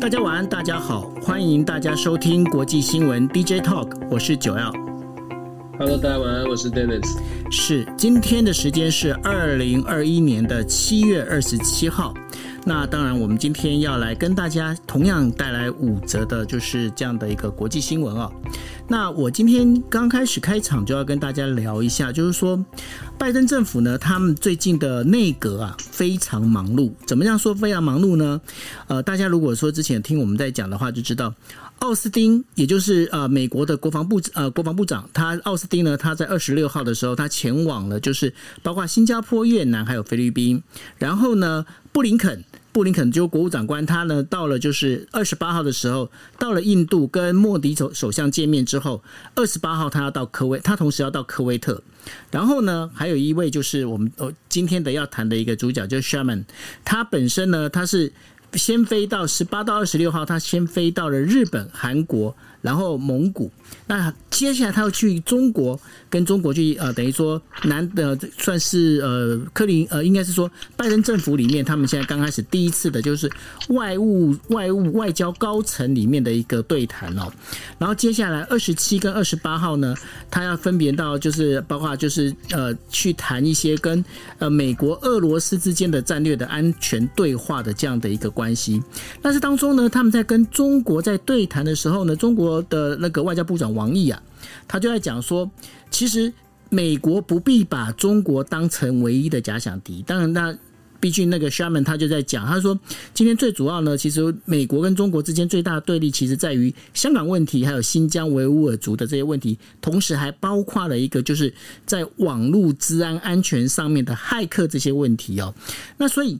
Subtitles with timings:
[0.00, 4.72] 大家晚安，大家好，欢迎大家收听国际新闻 DJ Talk，我是九耀。
[5.76, 7.18] Hello，大家晚安，我是 Dennis。
[7.50, 12.14] 是，今天的时间是二零二一年的七月二十七号。
[12.64, 18.30] 那当然，我们今天要来跟大家同样带来五则的，就是这样的一个国际新闻啊。
[18.90, 22.58] 那我今天刚开始开场就要跟大家聊一下，就是说，
[23.18, 26.90] 拜登政府呢，他们最近的内阁啊非常忙碌。
[27.06, 28.40] 怎么样说非常忙碌呢？
[28.86, 31.34] 呃，大家如果说之前听我们在讲的话，就知道
[31.80, 38.32] 奥斯汀，也就是呃美国的国防部呃国防部长，他奥斯汀呢，他在二十六号的时候，他前往了就是
[38.62, 40.62] 包括新加坡、越南还有菲律宾，
[40.96, 42.42] 然后呢，布林肯。
[42.72, 49.02] 布林肯就国务长官，他呢到了就是二十八号的时候，到了印度跟莫迪首首相见面之后，
[49.34, 51.82] 二十八号他要到科威，他同时要到科威特。
[52.30, 56.44] 然后呢，还有一位就是我们呃今天的要谈的一个主角，就是 Sherman，
[56.84, 58.12] 他本身呢他是
[58.54, 62.36] 先飞到十八到二十六号，他先飞到了日本、韩国。
[62.60, 63.50] 然后蒙古，
[63.86, 65.78] 那接下来他要去中国，
[66.10, 73.30] 跟中国去呃，等于说南的算是呃克林呃，应该是说拜登政府里面，他们现在刚开始第一次的就是
[73.68, 77.32] 外务外务外交高层里面的一个对谈哦。
[77.78, 79.94] 然后接下来二十七跟二十八号呢，
[80.28, 84.04] 他要分别到就是包括就是呃去谈一些跟
[84.38, 88.82] 呃美国俄罗斯之间的战略的安全对话的这样的一个关系。
[89.22, 92.47] 但是当中呢，他们在跟中国在对谈的时候呢，中国。
[92.62, 94.22] 的那个外交部长王毅啊，
[94.66, 95.50] 他就在讲说，
[95.90, 96.32] 其实
[96.68, 100.02] 美国不必把中国当成唯一的假想敌。
[100.06, 100.58] 当然，那
[101.00, 102.76] 毕竟那个 Sherman 他就在讲，他说
[103.14, 111.54] 今天最主要呢，其实美国跟中国之间最大的对立，其实在于香港问题，还有新疆维吾尔族的这些问题，同时还包括了一个就是
[111.86, 115.54] 在网络治安安全上面的骇客这些问题哦。
[115.98, 116.36] 那所以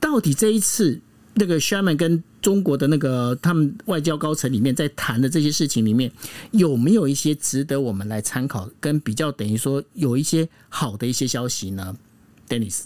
[0.00, 1.00] 到底这一次
[1.34, 6.10] 那个 Sherman 跟中国的那个他们外交高层里面在谈的这些事情里面，
[6.52, 11.96] 有没有一些值得我们来参考，跟比较等于说有一些好的一些消息呢
[12.48, 12.84] ？Dennis。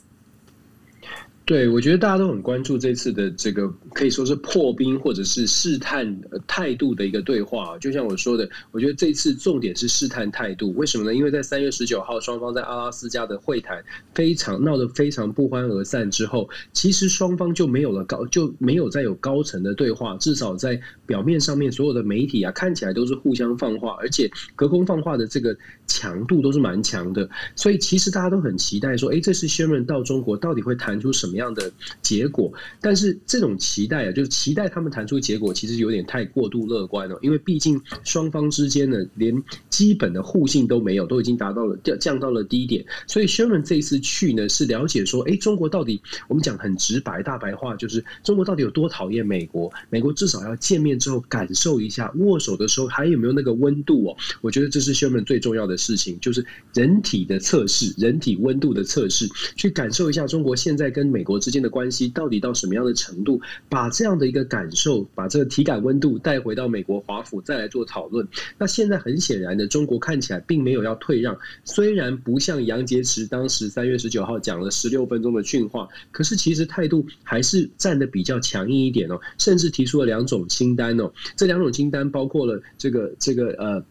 [1.47, 7.77] 对，我觉得大家都很关注这次的这个可以说是破冰或者是试探态度的一个对话。
[7.77, 10.72] 就像我说的，我觉得这次重点是试探态度。
[10.72, 11.15] 为什么呢？
[11.15, 13.84] 因为在三月十九号双方在阿拉斯加的会谈
[14.15, 20.16] 非常闹得非常不欢而散之后，其实双方就没有了高就没有再有高层的对话。
[20.16, 25.55] 至少在表面上面，所有的媒体啊看起来都是互相放话，而且隔空放话的这个
[25.87, 27.28] 强度都是蛮强的。
[27.55, 31.71] 所以其实大家都很期待说，哎，这次 Sherman 到中国到底会谈出什么样的
[32.03, 37.19] 结果，但是这种期待啊，就是期待他们谈出结果，其实有点太过度乐观了。
[37.22, 42.84] 因为毕竟双方之间呢，连基本的互信都没有，都已经达到了降降到了低点。
[43.06, 49.73] 所以 Sherman 这一次去呢，是了解说，哎，中国到底我们讲很直白大白话，就是中国到底有多讨厌美国？
[49.91, 54.17] 美国至少要见面之后感受一下，握手的时候还有没有那个温度哦？
[54.41, 56.44] 我觉得这是 Sherman 最重要的事情，就是
[56.75, 63.41] 人体的测试，人体温度的测试，去感受一下中国现在跟美国之间的关系到底到什么样的程度？
[63.69, 68.29] 把这样的一个感受，把这个体感温度带回到美国华府，再来做讨论。
[68.59, 81.11] 那现在很显然的，中国看起来并没有要退让，虽然不像杨洁篪当时三月十九号讲了十六分钟的训话，可是其实态度还是站得比较强硬一点哦，甚至提出了两种清单哦。
[81.37, 83.85] 这两种清单包括了这个这个呃。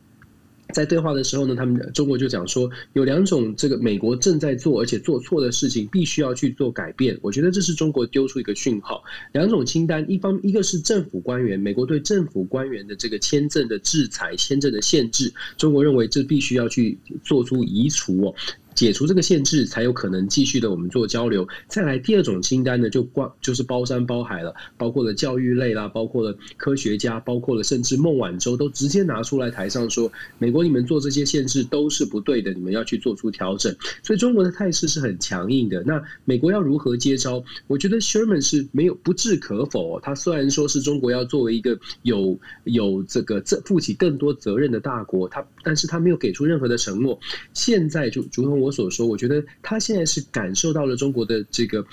[0.74, 7.18] 在对话的时候呢，他们中国就讲说有两种这个美国正在做而且做错的事情，必须要去做改变。
[7.22, 9.04] 我觉得这是中国丢出一个讯号。
[9.32, 18.36] 两种清单，一方一个是政府官员，美国对政府官员的这个签证的制裁、签证的限制，中国认为这必须要去做出移除哦。
[18.76, 21.48] 解除这个限制，才有可能继续的我们做交流。
[21.68, 33.76] 再来第二种清单呢，就关就是包山包海了，包括了教育类啦，包括了科学家，包括了甚至孟晚舟都直接拿出来台上说，美国你们做这些限制都是不对的，你们要去做出调整。
[34.02, 35.84] 所以中国的态势是很强硬的。
[35.86, 37.44] 那美国要如何接招？
[37.68, 39.96] 我觉得 Sherman 是没有不置可否。
[39.96, 47.20] 哦他虽然说是中国要作为一个有有这个这负起更多责任的大国，他但是他没有给出任何的承诺。
[47.54, 51.86] 现在就如同我所说，我觉得他现在是感受到了中国的这个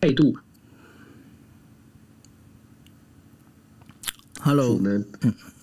[0.00, 0.36] 态度。
[4.40, 5.04] Hello，呢，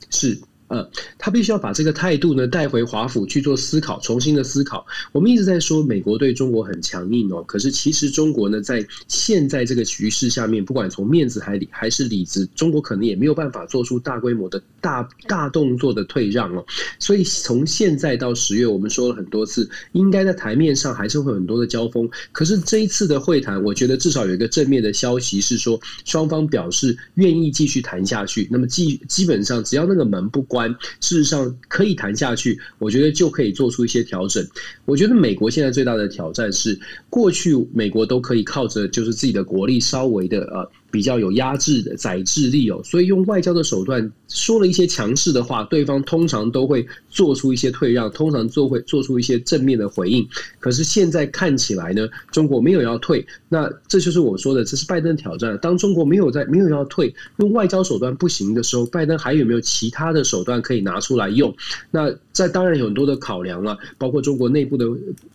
[0.10, 0.42] 是
[0.73, 0.89] 呃，
[1.19, 4.83] 他必须要把这个态度呢带回华府去做思考，重新的思考。
[5.11, 16.65] 我们一直在说美国对中国很强硬哦，可是其实中国呢在现在这个局势下面，不管从面子还里还是里子，中国可能也没有办法做出大规模的大大动作的退让哦。
[16.97, 22.09] 所以从现在到十月，我们说了很多次，应该在台面上还是会有很多的交锋。
[22.31, 28.47] 可是这一次的会谈，我觉得至少有一个正面的消息是说，双方表示愿意继续谈下去。
[28.49, 30.62] 那么基基本上只要那个门不关，
[31.00, 34.45] 事实上可以谈下去，我觉得就可以做出一些调整。
[34.86, 36.80] 我觉得美国现在最大的挑战是，
[37.10, 40.69] 过去美国都可以靠着就是自己的国力稍微的呃。
[40.94, 50.24] 比较有压制的宰制力哦，所以用外交的手段说了一些强势的话，对方通常都会做出一些退让，通常做会做出一些正面的回应。
[50.60, 55.57] 可是现在看起来呢，中国没有要退，那这就是我说的，这是拜登挑战。
[55.63, 61.51] 当中国没有在没有要退，用外交手段不行的时候，拜登还有没有其他的手段可以拿出来用？
[61.90, 64.86] 那在当然有很多的考量了，包括中国内部的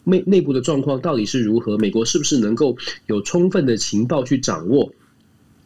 [0.05, 2.77] 内内部的状况到底是如何，美国是不是能够
[3.07, 4.93] 有充分的情报去掌握？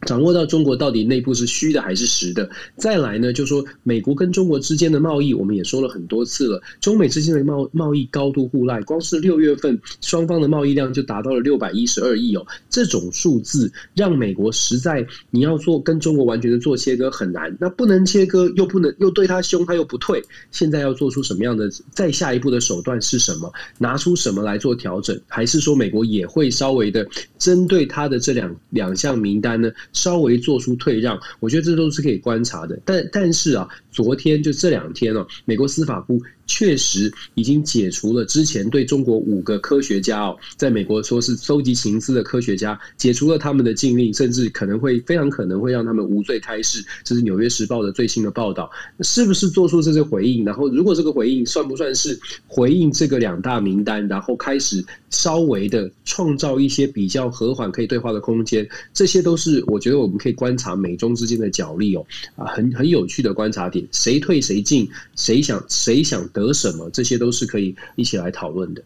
[0.05, 20.21] 掌握到中国到底内部是虚的还是实的，再来呢，就说美国跟中国之间的贸易，我们也说了很多次了，中美之间的贸贸易高度互赖，光是六月份双方的贸易量就达到了六百一十二亿哦，这种数字让美国实在你要做跟中国完全的做切割很难，那不能切割又不能又对他凶他又不退，
[20.51, 23.51] 现在要做出什么样的再下一步的手段是什么？
[23.77, 25.19] 拿出什么来做调整？
[25.27, 27.07] 还是说美国也会稍微的
[27.37, 29.71] 针对他的这两两项名单呢？
[29.93, 32.77] 稍微做出退让，我觉得这都是可以观察的。
[32.83, 36.19] 但但是啊，昨天就这两天哦，美国司法部。
[36.45, 46.83] 确实已经解除了之前对中国五个科学家哦，在美国说是搜集情资的科学家，解除了他们的禁令，甚至可能会非常可能会让他们无罪开释。
[47.05, 48.69] 这是《纽约时报》的最新的报道，
[48.99, 50.43] 是不是做出这些回应？
[50.43, 54.05] 然后，如果这个回应算不算是回应这个两大名单？
[54.09, 58.67] 然后开始稍微的创造一些比较和缓可以对话的空间？
[58.93, 62.05] 这些都是我觉得我们可以观察美中之间的角力哦，
[62.35, 66.27] 啊，很很有趣的观察点，谁退谁进，谁想谁想。
[66.29, 66.89] 得什么？
[66.91, 68.83] 这些都是可以一起来讨论的。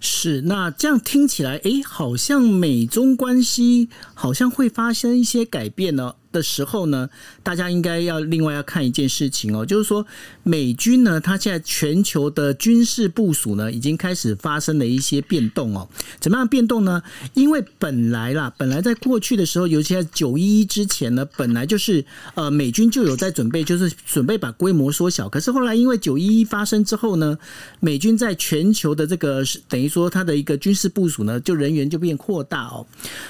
[0.00, 6.14] 是，那这样听起来，诶，好像美中关系好像会发生一些改变呢。
[6.38, 7.10] 的时候呢，
[7.42, 10.06] 大家应该要另外要看一件事情哦，就是说
[10.44, 15.88] 美军呢，它现在全球的军事部署呢，已经开始发生了一些变动哦。
[16.20, 17.02] 怎么样变动呢？
[17.34, 22.04] 因为本来啦，本来在过去的时候，尤其在九一一之前呢，本来就是
[22.34, 25.28] 呃美军就有在准备，就是准备把规模缩小。
[25.28, 27.36] 可是后来因为九一一发生之后呢，
[27.80, 32.86] 美军在全球的这个等于说它的一个军事部署呢，就人员就变扩大哦。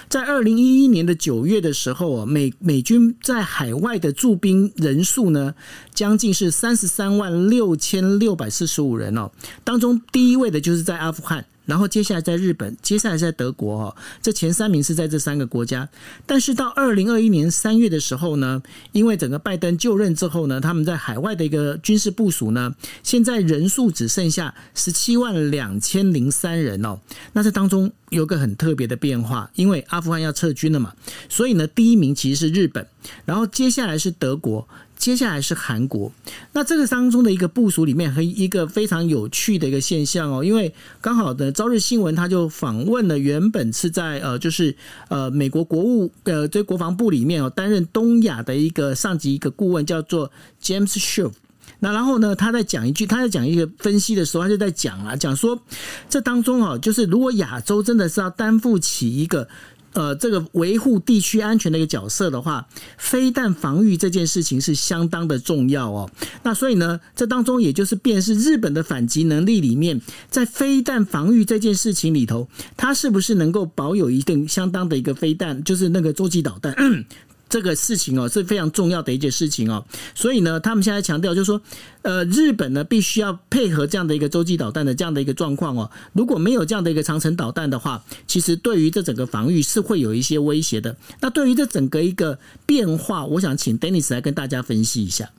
[0.08, 5.54] 在二零一一年的九月的时候啊，美美军在海外的驻兵人数呢，
[5.92, 9.30] 将近是三十三万六千六百四十五人哦。
[9.64, 11.44] 当中第一位的就是在阿富汗。
[11.68, 15.86] 然后接下来在日本，接下来在德国哈，这前三名是在这三个国家。
[16.24, 18.62] 但是到二零二一年三月的时候呢，
[18.92, 26.98] 因为整个拜登就任之后呢，他们在海外的一个军事部署呢，现在人数只剩下十七万两千零三人哦。
[27.34, 30.94] 那这当中有个很特别的变化，因为阿富汗要撤军了嘛，
[31.28, 32.86] 所以呢，第一名其实是日本，
[33.26, 34.66] 然后接下来是德国。
[34.98, 36.12] 接下来是韩国，
[36.52, 44.74] 那这个当中的一个部署里面，和一个非常有趣的一个现象哦，因为刚好的朝日新闻他就访问了原本是在呃，就是
[45.08, 50.30] 呃美国国务呃这国防部里面哦担任东亚的一个上级一个顾问叫做
[50.60, 51.32] James Shove，
[51.78, 55.58] 那然后呢他在讲一句他在讲一个分析的时候，他就在讲啊讲说
[56.10, 59.48] 这当中哦，就是如果亚洲真的是要担负起一个。
[59.94, 62.68] 呃，这个维护地区安全的一个角色的话，
[62.98, 66.10] 飞弹防御这件事情是相当的重要哦。
[66.42, 76.74] 那所以呢，这当中也就是便是日本的反击能力里面，在飞弹防御这件事情里头，它是不是能够保有一定相当的一个飞弹，就是那个洲际导弹。
[77.48, 81.60] 这个事情哦是非常重要的一件事情哦，所以呢，他们现在强调就是说，
[82.02, 90.96] 呃，日本呢必须要配合这样的一个洲际导弹的这样的一个状况哦，如果没有这样的一个长城导弹的话，其实对于这整个防御是会有一些威胁的。
[91.20, 95.30] 那对于这整个一个变化，我想请 Dennis 来跟大家分析一下。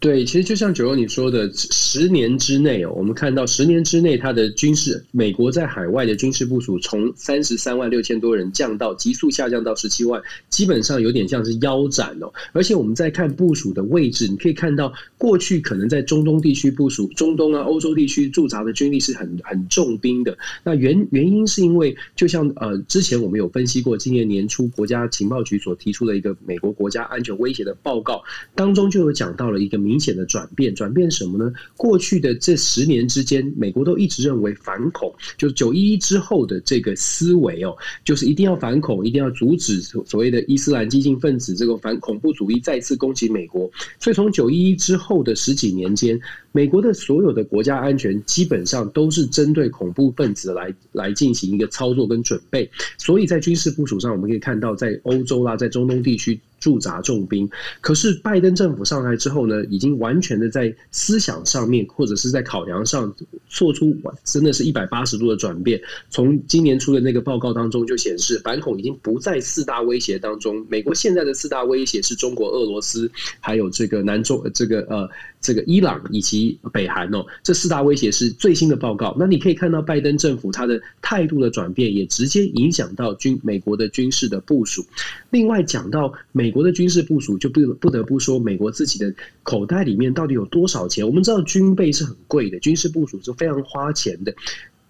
[0.00, 12.32] 对，其实就像九欧你说的，十年之内哦，我们看到十年之内，它的军事，美国在海外的军事部署从三十三万六千多人降到急速下降到十七万，基本上有点像是腰斩哦。
[12.52, 20.38] 而且我们在看部署的位置，你可以看到过去可能在中东地区部署，中东啊、欧洲地区驻扎的军力是很很重兵的。
[20.62, 28.22] 那原原因是因为，就像呃之前我们有分析过，今年年初国家情报局所提出的一个美国国家安全威胁的报告
[28.54, 29.87] 当中，就有讲到了一个。
[29.88, 30.74] 明显的转变。
[30.74, 31.50] 转变什么呢？
[31.76, 43.70] 过去的这十年之间，美国都一直认为反恐，就是九一一之后的这个思维哦，就是一定要反恐，一定要阻止所谓的伊斯兰激进分子这个反恐怖主义再次攻击美国。
[43.98, 46.20] 所以从九一一之后的十几年间，
[46.58, 52.68] 美国的所有的国家安全基本上都是针对恐怖分子来来进行一个操作跟准备。
[52.96, 56.40] 所以在军事部署上，我们可以看到，在欧洲啦，在中东地区。
[56.60, 57.48] 驻扎重兵，
[57.80, 63.14] 可是拜登政府上台之后呢，已经完全的在思想上面或者是在考量上
[63.48, 65.80] 做出真的是一百八十度的转变。
[66.10, 70.66] 从今年出的那个报告当中就显示，反恐已经不在四大威胁当中。
[70.68, 75.08] 美国现在的四大威胁是中国、俄罗斯，还有这个南中这个呃
[75.40, 77.24] 这个伊朗以及北韩哦。
[77.42, 79.16] 这四大威胁是最新的报告。
[79.18, 84.84] 那你可以看到拜登政府他的态度的转变，也直接影响到军美国的军事的部署。
[85.30, 86.48] 另外讲到美。
[86.50, 89.14] 国的军事部署就不不得不说，美国自己的
[89.44, 91.06] 口袋里面到底有多少钱？
[91.06, 94.34] 我们知道军备是很贵的，军事部署是非常花钱的。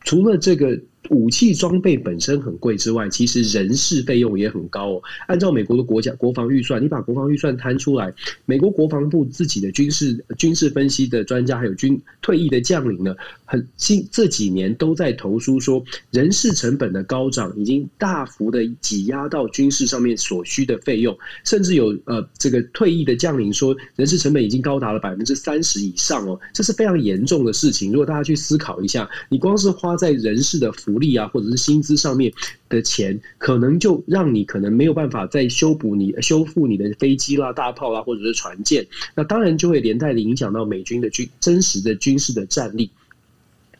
[0.04, 0.80] 除了这个。
[1.10, 5.02] 武器装备本身很贵之外，其实人事费用也很高哦。
[5.26, 8.12] 按照美国的国家国防预算，你把国防预算摊出来，
[8.44, 27.90] 美国国防部自己的军事军事分析的专家，还有军退役的将领呢，很近这几年都在投诉说，人事成本的高涨已经大幅的挤压到军事上面所需的费用，甚至有呃这个退役的将领说，人事成本已经高达了百分之三十以上哦，这是非常严重的事情。
[27.90, 32.32] 如果大家去思考一下，你光是花在人事的服福利啊，或者是薪资上面
[32.68, 42.90] 的钱，可能就让你可能没有办法再修补你修复你的飞机啦、大炮啦，或者是船舰，那当然就会连带的影响到美军的军真实的军事的战力。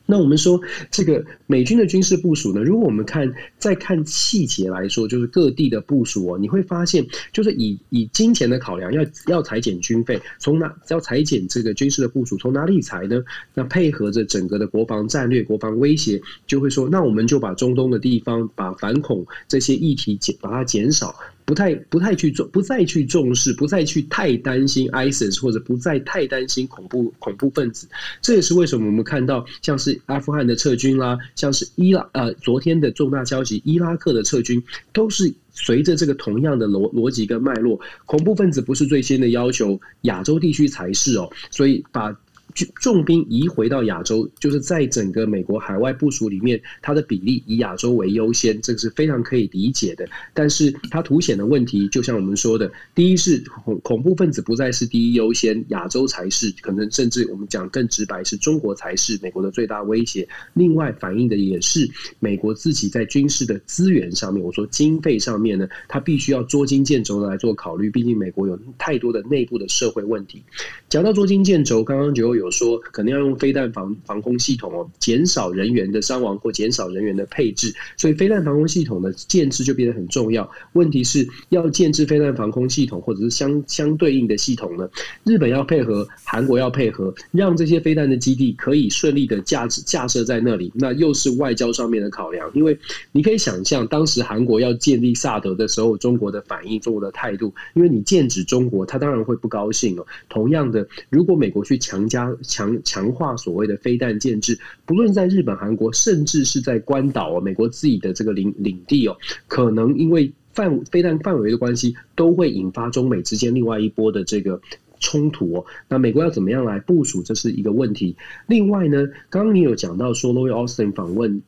[0.09, 13.21] 那我们说这个美军的军事部署呢，如果我们看再看细节来说，就是各地的部署哦，你会发现，就是以以金钱的考量，要要裁减军费，从哪要裁减这个军事的部署，从哪里裁呢？
[13.53, 21.13] 那配合着整个的国防战略、国防威胁，就会说，那我们就把中东的地方，把反恐这些议题减，把它减少。
[21.49, 27.87] 不太不太去重，不再去重视，不再去太担心 ISIS，或者不再太担心恐怖恐怖分子。
[28.21, 34.63] 这也是为什么我们看到像是阿富汗的撤军啦，像是伊拉呃昨天的重大消息，伊拉克的撤军
[34.93, 37.79] 都是随着这个同样的逻逻辑跟脉络。
[38.05, 41.27] 恐怖分子不是最先的要求，亚洲地区才是哦。
[41.49, 42.15] 所以把。
[42.53, 50.07] 重兵移回到亚洲，就是在整个美国海外部署里面，它的比例以亚洲为优先，这个是非常可以理解的。
[50.33, 60.27] 但是它凸显的问题，就像我们说的，第一是恐恐怖分子不再是第一优先，亚洲才是，可能甚至我们讲更直白，是中国才是美国的最大威胁。
[60.53, 61.89] 另外反映的也是
[62.19, 70.43] 美国自己在军事的资源上面，我说经费上面呢，它必须要捉襟见肘的来做考虑，毕竟美国有太多的内部的社会问题。
[70.89, 72.49] 讲到捉襟见肘，刚刚就有。
[72.51, 80.49] 说可能要用飞弹防防空系统哦，减少人员的伤亡或减少人员的配置，所以飞弹防空系统的建制就变得很重要。
[80.73, 84.89] 问题是要建制飞弹防空系统或者是相相对应的系统呢？
[85.23, 90.71] 日本要配合，韩国要配合，让这些飞弹的基地可以顺利的架置架设在那里。
[90.73, 92.77] 那又是外交上面的考量，因为
[93.11, 100.05] 你可以想象，当时韩国要建立萨德的时候，中国的反应、中国的态度，因为你剑指中国，他当然会不高兴哦。
[100.27, 100.78] 同样的，
[101.09, 109.17] 如果美国去强加强强化所谓的飞弹建制，不论在日本、韩国，甚至是在关岛，美国自己的这个领领地哦，
[109.47, 114.59] 可能因为范飞弹范围的关系，都会引发中美之间另外一波的这个
[114.99, 115.65] 冲突哦。
[115.87, 118.15] 那美国要怎么样来部署，这是一个问题。
[118.47, 121.41] 另外呢，刚刚你有讲到说，Lloyd Austin 访问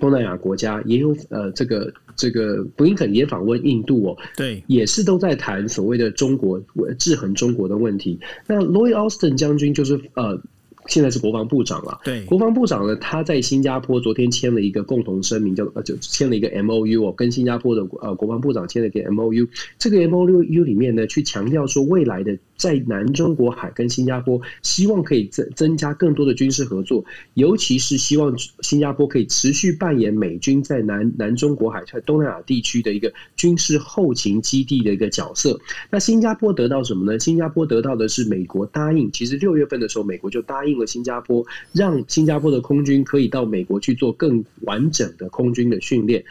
[0.00, 1.92] 东南亚国家，也有呃这个。
[2.18, 6.58] 这个布林肯也访问印度哦，对，也是都在谈所谓的中国
[6.98, 8.18] 制衡中国的问题。
[8.46, 10.40] 那 Lloyd Austin 将军就是呃，
[10.86, 12.00] 现在是国防部长了。
[12.02, 19.46] 对，国防部长呢，他在新加坡昨天签了一个共同声明，叫呃，就签了一个 M O U 哦，跟新加坡的呃国防部长签了一个 M O U。
[19.78, 22.38] 这个 M O U 里面呢，去强调说未来的。
[22.56, 35.58] 在南中国海跟新加坡，希望可以增增加更多的军事合作，尤其是希望新加坡可以持续扮演美军在南南中国海在东南亚地区的一个军事后勤基地的一个角色。
[35.90, 37.18] 那新加坡得到什么呢？
[37.18, 46.24] 新加坡得到的是美国答应，其实六月份的时候，美国就答应了新加坡，让新加坡的空军可以到美国去做更完整的空军的训练。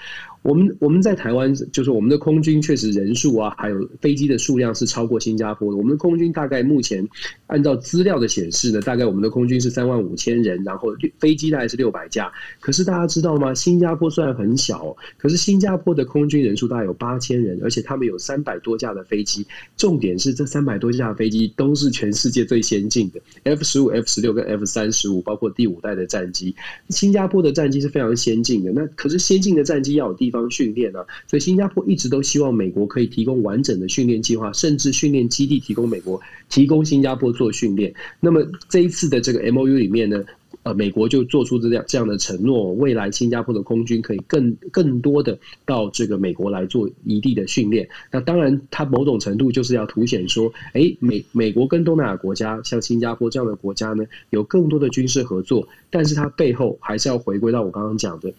[0.46, 5.78] 我们我们在台湾，就是我们的空军确实人数啊，还有飞机的数量是超过新加坡的。
[5.78, 7.04] 我们的空军大概目前
[7.48, 12.32] 按照资料的显示呢，大概我们的空军是三万五千人，然后飞机大概是六百架。
[12.60, 13.56] 可是大家知道吗？
[13.56, 19.48] 新加坡虽然很小，可是新加坡的空军人数大概有八千人，而且他们有三百多架的飞机。
[19.76, 26.56] 重点是这三百多架飞机都是全世界最先进的 F 十五、F 十六跟 F 三十五，包括第五代的战机。
[26.90, 28.72] 新加坡的战机是非常先进的。
[28.72, 37.94] 那可是先进的战机要有地方训练啊，所以新加坡一直都希望美国可以提供完整的训练计划，甚至训练基地提供美国，提供新加坡做训练。
[38.20, 40.24] 那么这一次的这个 MOU 里面呢，
[40.64, 47.88] 呃，美国就做出这样这样的承诺，未来新加坡的空军可以更更多的到这个美国来做一地的训练。
[48.12, 58.34] 那当然，它某种程度就是要凸显说，哎，美美国跟东南亚国家，像新加坡这样的国家呢，有更多的军事合作，但是它背后还是要回归到我刚刚讲的。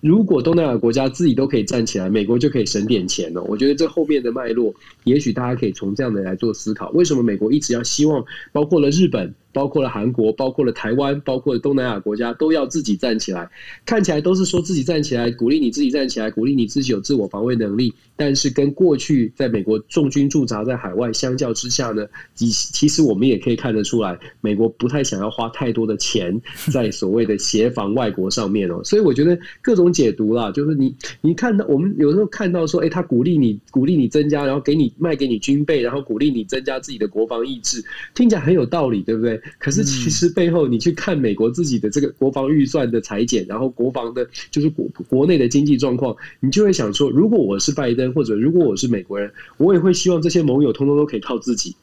[0.00, 3.42] 如果东南亚国家自己都可以站起来，美国就可以省点钱了。
[3.44, 9.34] 我觉得这后面的脉络，也许大家可以从这样的来做思考：为什么美国一直要希望，包括了日本？
[9.52, 13.50] 包括了韩国，包括了台湾，包括了东南亚国家，都要自己站起来。
[13.84, 17.92] 看起来都是说自己站起来，鼓励你自己站起来，鼓励你自己有自我防卫能力。
[18.14, 26.40] 但是跟过去在美国重军驻扎在海外相较之下呢，其其实我们也可以看得出来，美国不太想要花太多的钱
[26.72, 28.80] 在所谓的协防外国上面哦。
[28.84, 39.40] 所以我觉得各种解读啦，就是你你看到我们有时候看到说，哎，他鼓励你鼓励你增加，然后给你卖给你军备，然后鼓励你增加自己的国防意志，听起来很有道理，对不对？
[39.58, 51.74] 可是其实背后，你去看美国自己的这个国防预算的裁减，然后国防的，就是国国内的经济状况，你就会想说，如果我是拜登，或者如果我是美国人，我也会希望这些盟友通通都可以靠自己。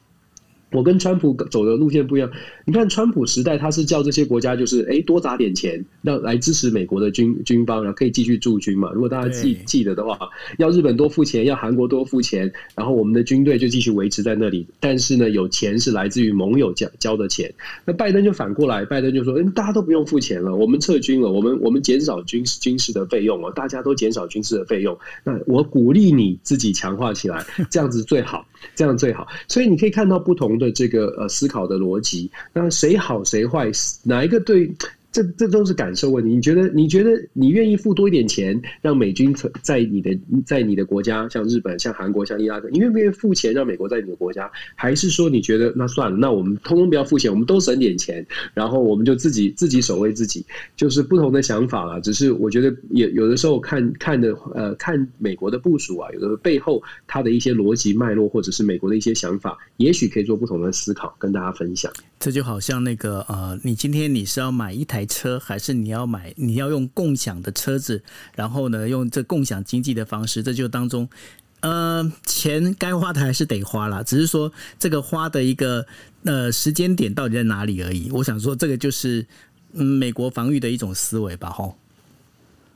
[0.72, 2.30] 我跟川普走的路线不一样。
[2.66, 8.92] 你看，川普时代他是叫这些国家就是哎多砸点钱，让来支持美国的军军方，然后可以继续驻军嘛。
[8.92, 10.18] 如果大家记记得的话，
[10.58, 14.68] 要日本多付钱，要韩国多付钱，然后我们的军队就继续维持在那里。
[14.80, 17.54] 但是呢，有钱是来自于盟友交交的钱。
[17.86, 24.98] 那拜登就反过来，拜登就说：“嗯，大家都不用付钱了，我们撤军了，我们我们减少军事军事的费用哦，大家都减少军事的费用。
[25.24, 28.46] 那我鼓励你自己强化起来，这样子最好，
[28.76, 29.28] 这样最好。
[29.48, 32.30] 所以你可以看到不同的这个呃思考的逻辑。
[32.54, 33.72] 那谁好谁坏，
[34.04, 34.72] 哪一个对？
[35.18, 36.30] 这这都是感受问题。
[36.30, 36.68] 你觉得？
[36.78, 44.52] 你觉得你愿意付多一点钱，让美军在你的在你的国家，像日本、像韩国、像伊拉克，你愿不愿意付钱让美国在你的国家？
[44.76, 50.46] 还是说你觉得那算了，那我们通通不要付钱，我们都省点钱，然后我们就自己自己守卫自己？
[50.76, 52.00] 就是不同的想法了。
[52.02, 61.92] 只是我觉得有有的时候看看的呃看美国的部署啊，有的背后它的一些逻辑脉络，或者是美国的一些想法，也许可以做不同的思考，跟大家分享。
[62.20, 68.03] 这就好像那个呃，你今天你是要买一台车，还是你要买你要用共享的车子？
[68.35, 71.09] 然后呢，用这共享经济的方式，这就当中
[71.61, 75.87] 呃，钱该花的还是得花啦，只是说这个花的一个
[76.24, 78.11] 呃时间点到底在哪里而已。
[78.11, 79.25] 我想说，这个就是
[79.74, 81.75] 嗯，美国防御的一种思维吧，吼。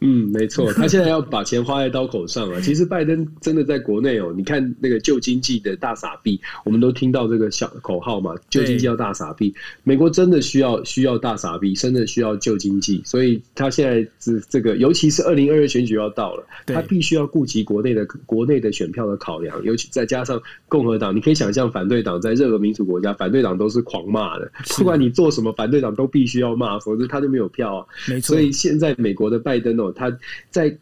[0.03, 2.59] 嗯，没错，他现在要把钱花在刀口上了。
[2.61, 9.53] 其实拜登真的在国内哦，你看那个旧经济的大傻逼，我们都听到这个小口号嘛，旧经济要大傻逼。
[9.83, 27.85] 美国真的需要需要大傻逼，真的需要旧经济，所以他现在这这个，尤其是二零二二选举要到了，他必须要顾及国内的国内的选票的考量，尤其再加上共和党，你可以想象反对党在任何民主国家，反对党都是狂骂的，不管你做什么，反对党都必须要骂，否则他就没有票啊。
[28.09, 29.90] 没错，所以现在美国的拜登哦。
[29.93, 30.15] 他
[30.49, 30.75] 在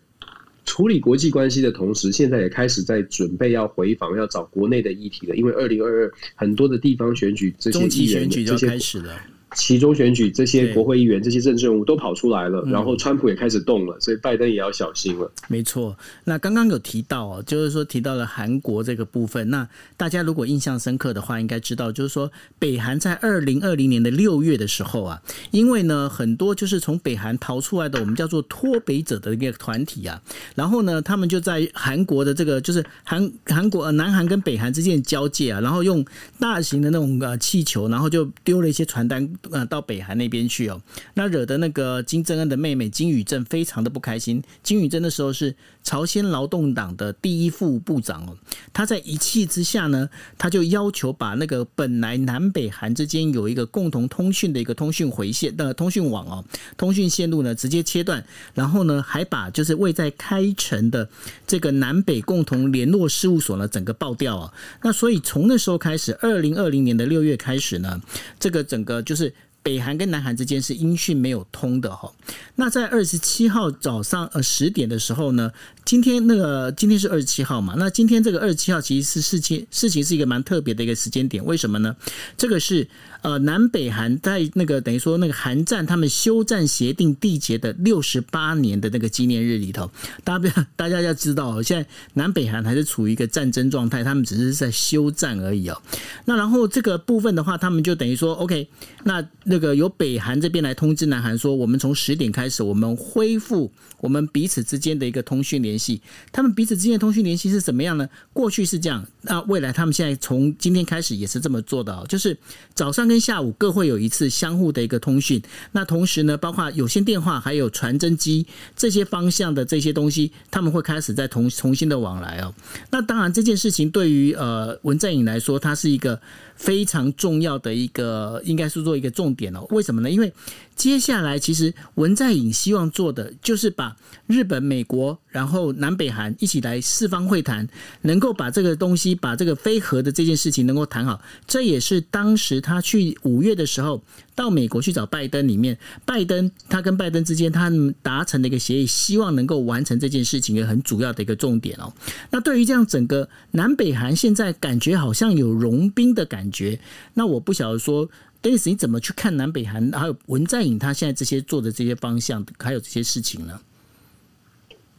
[0.65, 5.35] 处理国际关系的同时，现在也开始在准备要回访，要找国内的议题了。
[5.35, 9.19] 因为二零二二很多的地方选举，这些议员就开始了。
[9.55, 15.31] 期中选举，这些国会议员、这些政治人物都跑出来了，然后川普也开始动了，所以拜登也要小心了。
[15.47, 19.49] 没错，那刚刚有提到哦，就是说提到了韩国这个部分。
[19.49, 30.21] 那大家如果印象深刻的话，应该知道，就是说北韩在二零二零年的六月的时候啊，因为呢很多就是从北韩逃出来的，我们叫做脱北者的一个团体啊，
[30.53, 36.05] 然后呢他们就在韩国的这个就是韩韩国呃南韩跟北韩之间交界啊，然后用
[36.39, 39.27] 大型的那种呃气球，然后就丢了一些传单。
[39.51, 40.81] 呃，到北韩那边去哦，
[41.13, 44.43] 那惹得那个金正恩的妹妹金宇镇非常的不开心。
[44.61, 45.55] 金宇镇的时候是
[45.89, 48.37] 朝鲜劳动党的第一副部长哦，
[48.71, 56.45] 他在一气之下呢，他就要求把那个本来南北韩之间有一个共同通讯的一个通讯回线的通讯网哦，
[56.77, 58.23] 通讯线路呢直接切断，
[58.53, 61.09] 然后呢还把就是位在开城的
[61.47, 64.53] 这个南北共同联络事务所呢整个爆掉啊。
[64.83, 67.99] 那所以从那时候开始，二零二零年的六月开始呢，
[68.39, 69.33] 这个整个就是。
[69.61, 72.11] 北韩跟南韩之间是音讯没有通的哈。
[72.55, 75.51] 那在二十七号早上呃十点的时候呢，
[75.85, 77.75] 今天那个今天是二十七号嘛？
[77.77, 81.95] 那今天这个二十七号其实是事情事情是一个蛮特别的一个时间点，为什么呢？
[82.37, 82.87] 这个是
[83.21, 89.89] 呃南北韩在那个等于说那个韩战他们休战协定缔结的六十八年的那个纪念日里头，
[90.23, 95.81] 大家 大家要知道，现在南北韩还是处于一个战争状态，他们只是在休战而已哦。
[96.25, 98.67] 那然后这个部分的话，他们就等于说 OK，
[99.03, 99.25] 那。
[99.51, 105.99] 那个由北韩这边来通知南韩说，我们从十点开始，我们恢复我们彼此之间的一个通讯联系。
[106.31, 108.07] 他们彼此之间的通讯联系是怎么样呢？
[108.31, 112.37] 过去是这样，那未来他们现在从今天开始也是这么做的，就是
[112.75, 115.41] 早上跟下午各会有一次相互的一个通讯。
[115.71, 122.53] 那同时呢，包括有线电话还有传真机这些方向的这些东西，他们会开始再重重新的往来哦。
[122.91, 126.21] 那当然这件事情对于呃文在寅来说，它是一个。
[126.59, 129.65] 非常重要的一个，应该是做一个重点哦。
[129.69, 130.11] 为什么呢？
[130.11, 130.31] 因为
[130.79, 137.67] 接下来其实文在寅希望做的就是把日本、美国，然后南北韩一起来四方会谈，
[138.01, 141.21] 能够把这个东西，把这个非核的这件事情能够谈好。
[141.45, 144.01] 这也是当时他去五月的时候
[144.33, 151.93] 到美国去找拜登里面，拜登他跟拜登之间他们达成的一个协议，希望能够完成这件事情的很主要的一个重点哦。
[152.31, 156.49] 那对于这样整个南北韩现在感觉好像有融冰的感。
[156.51, 156.79] 觉，
[157.13, 158.09] 那我不晓得说
[158.41, 163.59] 但是你怎么去看南北韩，还有文在寅他现在这些做的这些方向，还有这些事情呢？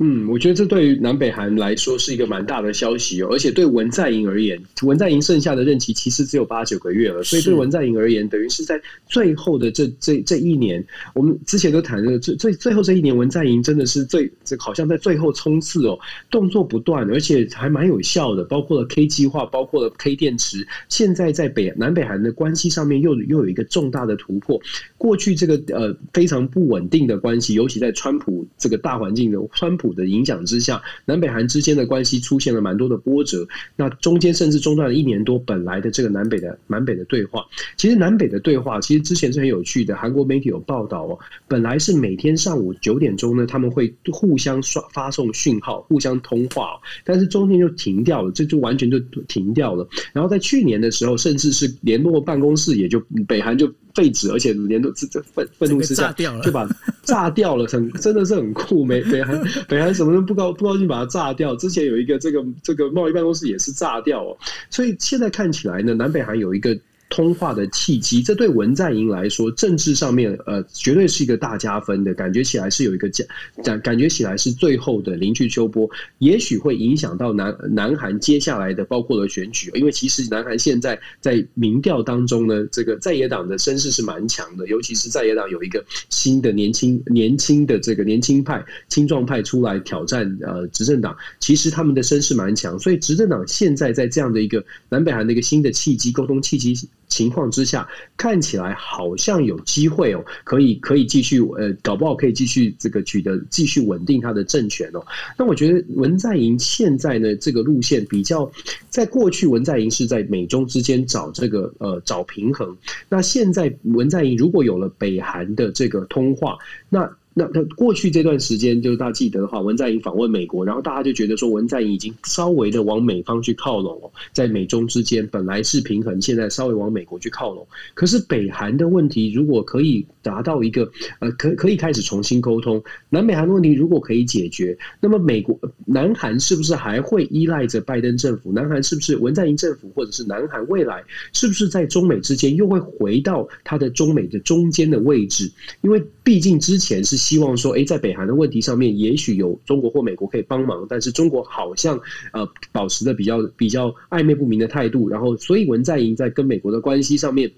[0.03, 10.83] 嗯，我觉得这对于南北韩来说是一个蛮大的消息哦，而且对文在寅而言，文在寅剩下的任期其实只有八九个月了，所以对文在寅而言，等于是在最后的这这这一年，
[11.15, 15.99] 我们之前都谈了，最最最后这一年，文在寅真的是最这好像在最后冲刺哦，
[16.31, 24.59] 动作不断，而且还蛮有效的，包括了 K 计划，包括了 K 电池，现在在北南北韩的关系上面又又有一个重大的突破。
[24.97, 33.47] 过去这个呃非常不稳定的关系，尤其在川普这个大环境的川普的影响之下，南北韩之间的关系出现了蛮多的波折。
[33.77, 37.45] 那中间甚至中断了一年多，本来的这个南北的南北的对话，
[37.77, 39.97] 其实南北的对话其实之前是很有趣的。
[39.97, 48.99] 韩国媒体有报道哦，本来是每天上午九点钟呢，他们会互相刷发送讯号，互相通话，但是中间就停掉了，这就完全就
[49.29, 49.89] 停掉了。
[50.13, 56.69] 然后在去年的时候，甚至是联络办公室也就北韩就废纸，而且连都这这愤愤怒之下就把
[57.03, 58.85] 炸掉了，很真的是很酷。
[58.85, 61.55] 美北韩北韩什么都不高不高兴，把它炸掉。
[61.57, 64.37] 之前有一个这个这个贸易办公室也是炸掉哦，
[64.71, 66.79] 所以现在看起来呢，南北韩有一个。
[67.11, 73.25] 通话的契机，这对文在寅来说，政治上面呃，绝对是一个大加分的感觉起来是有一个加
[73.65, 96.79] 感，感觉起来是最后的临去秋波，也许会影响到南南韩接下来的包括了选举，因为其实南韩现在在民调当中呢，这个在野党的声势是蛮强的，尤其是在野党有一个新的年轻年轻的这个年轻派青壮派出来挑战呃执政党，其实他们的声势蛮强，所以执政党现在在这样的一个南北韩的一个新的契机沟通契机。
[97.11, 105.05] 情况之下，看起来好像有机会哦，可以可以继续呃，搞不好可以继续这个取得继续稳定他的政权哦。
[105.37, 108.51] 那我觉得文在寅现在呢，这个路线比较，
[108.89, 112.75] 在过去文在寅是在美中之间找这个呃找平衡，
[113.09, 116.57] 那现在文在寅如果有了北韩的这个通话，
[116.89, 117.11] 那。
[117.33, 127.67] 那那过去这段时间，就是大家记得的话，文在寅访问美国，然后大家就觉得说，文在寅已经稍微的往美方去靠拢哦，在美中之间本来是平衡，现在稍微往美国去靠拢。
[127.95, 135.57] 可是北韩的问题，如果可以达到一个呃，可可以开始重新沟通，南北韩的问题如果可以解决，那么美国
[135.87, 138.51] 南韩是不是还会依赖着拜登政府？
[138.53, 145.49] 南韩是不是文在寅政府，或者是南韩未来是不是在中美之间又会回到它的中美的中间的位置？
[145.83, 147.21] 因为毕竟之前是。
[147.21, 152.01] 希望说，诶，在北韩的问题上面，也许有中国或美国可以帮忙，但是中国好像
[152.33, 157.53] 呃保持的比较比较暧昧不明的态度，然后所以文在寅在跟美国的关系上面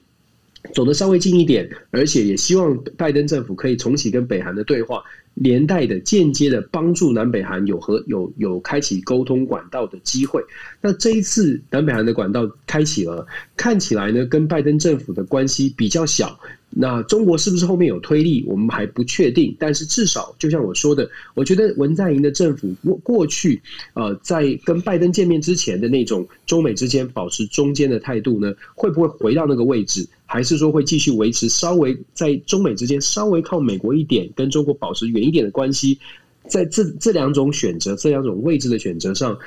[0.75, 5.03] 走得稍微近一点，而且也希望拜登政府可以重启跟北韩的对话，
[5.35, 10.43] 连带的间接的帮助南北韩有和有有开启沟通管道的机会。
[10.81, 16.39] 那这一次南北韩的管道开启了，看起来呢跟拜登政府的关系比较小。
[16.75, 18.43] 那中国是不是后面有推力？
[18.49, 19.55] 我们还不确定。
[19.59, 23.61] 但是至少，就像我说的，我觉得文在寅的政府过过去，
[23.93, 30.09] 呃，在跟拜登见面之前的那种中美之间保持中间的态度呢，会不会回到那个位置？
[30.33, 35.99] 还是说会继续维持稍微在中美之间稍微靠美国一点，跟中国保持远一点的关系？
[36.49, 39.39] 在这这两种选择，这两种位置的选择上。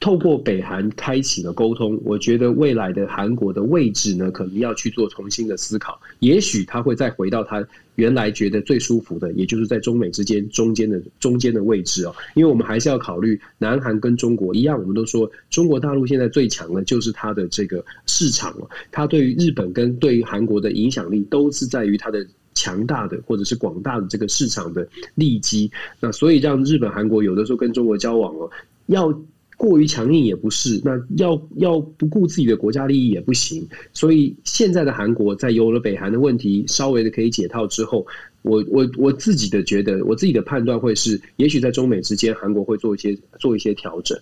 [0.00, 6.00] 透过北韩开启了沟通，我觉得未来的韩国的位置呢，可能要去做重新的思考。
[6.20, 12.14] 也许他会再回到他原来觉得最舒服的，也就是在中美之间中间的中间的位置哦。
[12.36, 25.68] 因为我们还是要考虑南韩跟中国一样，我们都说中国大陆现在最强的就是它的这个市场哦，它对于日本跟对于韩国的影响力都是在于它的强大的或者是广大的这个市场的利基。
[25.98, 28.48] 那所以让日本、韩国有的时候跟中国交往哦，
[28.86, 29.12] 要。
[29.58, 33.68] 过于强硬也不是，那要要不顾自己的国家利益也不行。
[33.92, 38.06] 所以现在的韩国在有了北韩的问题稍微的可以解套之后，
[38.42, 44.16] 我我我自己的觉得，我自己的判断会是，也许在中美之间，韩国会做一些做一些调整。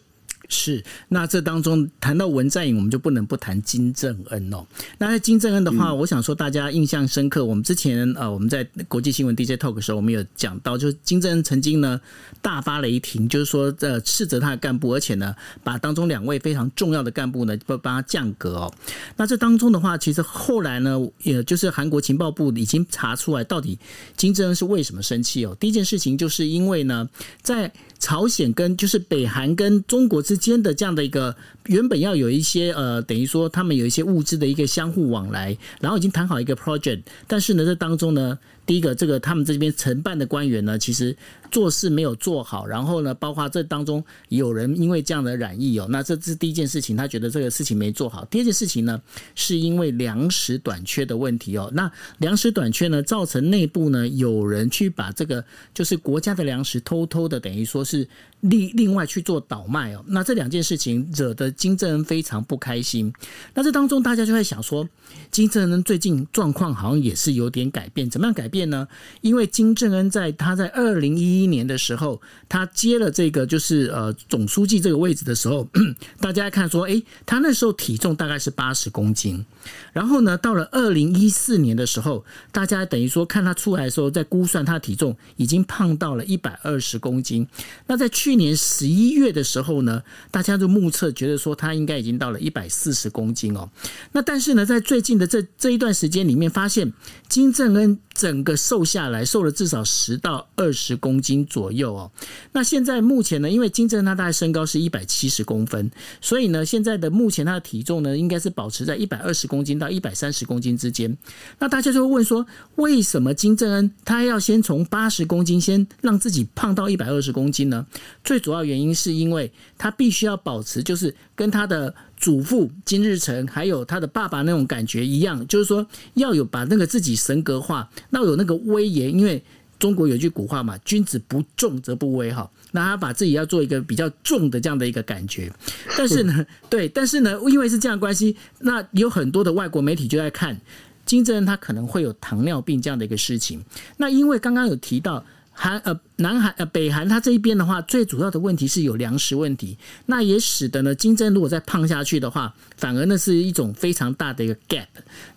[0.48, 4.64] 是，那这当中谈到文在寅，我们就不能不谈金正恩哦。
[4.98, 7.44] 那在金正恩的话，我想说大家印象深刻。
[7.44, 12.00] 我们之前呃，我们在国际新闻 DJ Talk 的时候，我们有讲到，就是金正恩曾经呢
[12.40, 18.74] 大发雷霆，就是说呃斥责他的干部，而且呢把当中两位非常重要的干部呢不帮他降格哦。
[19.16, 23.78] 那这当中的话，其实后来呢，也就是韩国情报部已经查出来，到底
[24.16, 25.56] 金正恩是为什么生气哦。
[25.58, 27.08] 第一件事情就是因为呢，
[27.42, 31.34] 在朝鲜跟就是北韩跟中国之间的这样的一个
[31.66, 38.38] 原本要有一些呃，等于说他们有一些物资的一个相互往来，然后已经谈好一个 project，但是呢，这当中呢。
[38.66, 41.16] 第一个，这个他们这边承办的官员呢，其实
[41.50, 48.24] 做事没有做好，然后呢，包括这当中有人因为这样的染疫哦，那这是第一件事情，他觉得这个事情没做好。
[48.26, 49.00] 第二件事情呢，
[49.34, 58.06] 是因为粮食短缺的问题哦，那粮食短缺呢，造成内部呢有人去把这个就是国家的粮食偷偷的等于说是
[58.40, 63.10] 另另外去做倒卖哦，那这两件事情惹得金正恩非常不开心。
[63.54, 64.86] 那这当中大家就在想说，
[65.30, 68.66] 金正恩最近状况好像也是有点改变，怎么样改变？
[68.66, 68.88] 呢？
[69.20, 75.68] 因为金正恩在他在二零一一年的时候，他接了这个就是呃总书记这个位置的时候，
[76.20, 79.44] 大家看说，诶，他那时候体重大概是八十公斤。
[79.92, 87.46] 然后呢，到了二零一四年的时候，大家等于说看他出来的时候，在估算他体重已经胖到了一百二十公斤。
[87.88, 93.68] 那在去年十一月的时候呢，大家就目测觉得说他应该已经到了一百四十公斤哦。
[94.12, 96.92] 那但是呢，在最近的这这一段时间里面，发现
[97.28, 102.10] 金正恩整个瘦下来，瘦了至少十到二十公斤斤左右哦。
[102.52, 111.16] 那现在目前呢，因为金正恩他大概身高是一百七十公分，所以呢，现在的目前他的体重呢，应该是保持在一百二十公斤到一百三十公斤之间。
[111.58, 117.84] 那大家就会问说，为什么金正恩他要先从八十公斤先让自己胖到一百二十公斤呢？
[118.22, 121.92] 最主要原因是因为他必须要保持，就是跟他的。
[122.18, 129.12] 祖父金日成还有他的爸爸那种感觉一样，就是说要有把那个自己神格化，那有那个威严。
[129.12, 129.44] 因为
[129.78, 135.52] 中国有句古话嘛，“君子不重则不威”哈，那他把自己要做一个比较重的这样的一个感觉。
[135.96, 140.60] 但是呢，对，但是呢，因为是这样关系，那有很多的外国媒体就在看
[141.04, 143.62] 金正恩他可能会有糖尿病这样的一个事情。
[143.96, 145.24] 那因为刚刚有提到。
[145.58, 154.86] 韩呃，南韩呃，北韩它这一边的话，最主要的问题是有粮食问题，那也使得呢，金正恩如果再胖下去的话，反而那是一种非常大的一个 gap。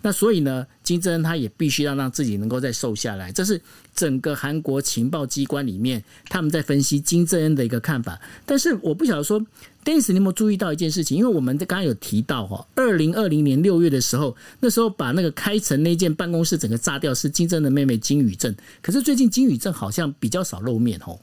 [0.02, 3.58] 那所以呢，金正恩他也必须要让自己能够再瘦下来，这是
[3.94, 8.20] 整个韩国情报机关里面他们在分析金正恩的一个看法。
[8.44, 9.44] 但是我不晓得说。
[9.84, 11.16] Dennis，你有没有注意到一件事情？
[11.16, 18.54] 因为我们刚刚有提到哈，二零二零年六月的时候，那时候把那个开城那间办公室整个炸掉，是金正恩的妹妹金宇镇。
[18.82, 21.18] 可是最近金宇镇好像比较少露面哦。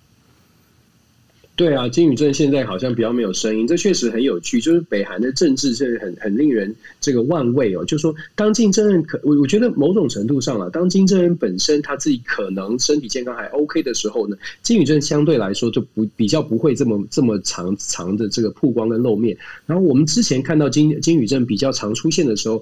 [1.57, 4.61] 对啊，金宇镇现在好像比较没有声音，这确实很有趣。
[4.61, 7.83] 就是北韩的政治是很很令人这个万味哦。
[7.83, 19.35] 就是说，当金正恩可我我觉得某种程度上啊，当金正恩本身他自己可能身体健康还 OK 的时候呢，金宇镇相对来说就不比较不会这么这么长长的这个曝光跟露面。
[19.65, 22.61] 然后我们之前看到金金宇镇比较常出现的时候。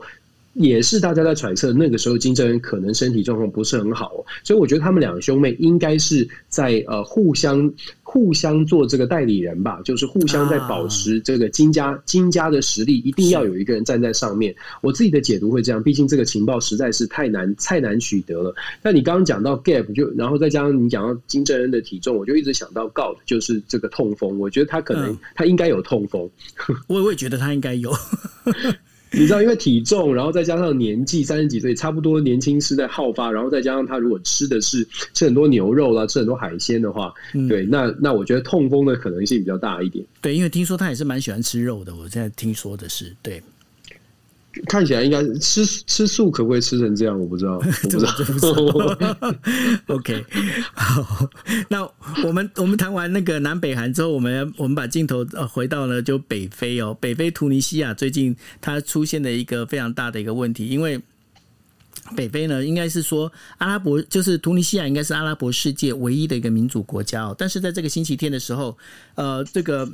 [0.55, 4.11] 也是大家在揣测，那个时候金正恩可能身体状况不是很好，
[4.43, 7.71] 所以我觉得他们两个兄妹应该是在呃互相
[8.03, 14.55] 互相做这个代理人吧，就是互相在保持这个金家金家的实力，一定要有一个人站在上面。
[14.81, 18.55] 我自己的解读会这样，毕竟这个情报实在是太难太难取得了。
[18.81, 24.39] 那你刚刚讲到 gap，就然后再加上你讲到金正恩的体重，我就一直想到 gout，就是这个痛风。
[24.39, 26.29] 我觉得他可能他应该有痛风，
[26.87, 27.91] 我我也觉得他应该有。
[29.17, 40.05] 你知道，因为体重，然后再加上年纪三十几岁，差不多年轻时代好发，然后再加上他如果吃的是吃很多牛肉啦，吃很多海鲜的话，嗯、对，那那我觉得痛风的可能性比较大一点。
[40.21, 43.41] 对，因为听说他也是蛮喜欢吃肉的，我现在听说的是，对。
[44.67, 47.19] 看起来应该吃吃素，可不可以吃成这样？
[47.19, 49.35] 我不知道，我不知道。
[49.87, 50.25] OK，
[50.73, 51.29] 好，
[51.69, 51.83] 那
[52.23, 61.01] 我们我们谈完那个南北韩之后，我们我们把镜头呃回到了就北非哦，北非突尼西亚最近它出现的一个非常大的一个问题，因为
[62.15, 68.77] 北非呢，应该是说阿拉伯就是突尼西亚应该是阿拉伯世界唯一的一个民主国家哦，但是在这个星期天的时候，
[69.15, 69.89] 呃，这个。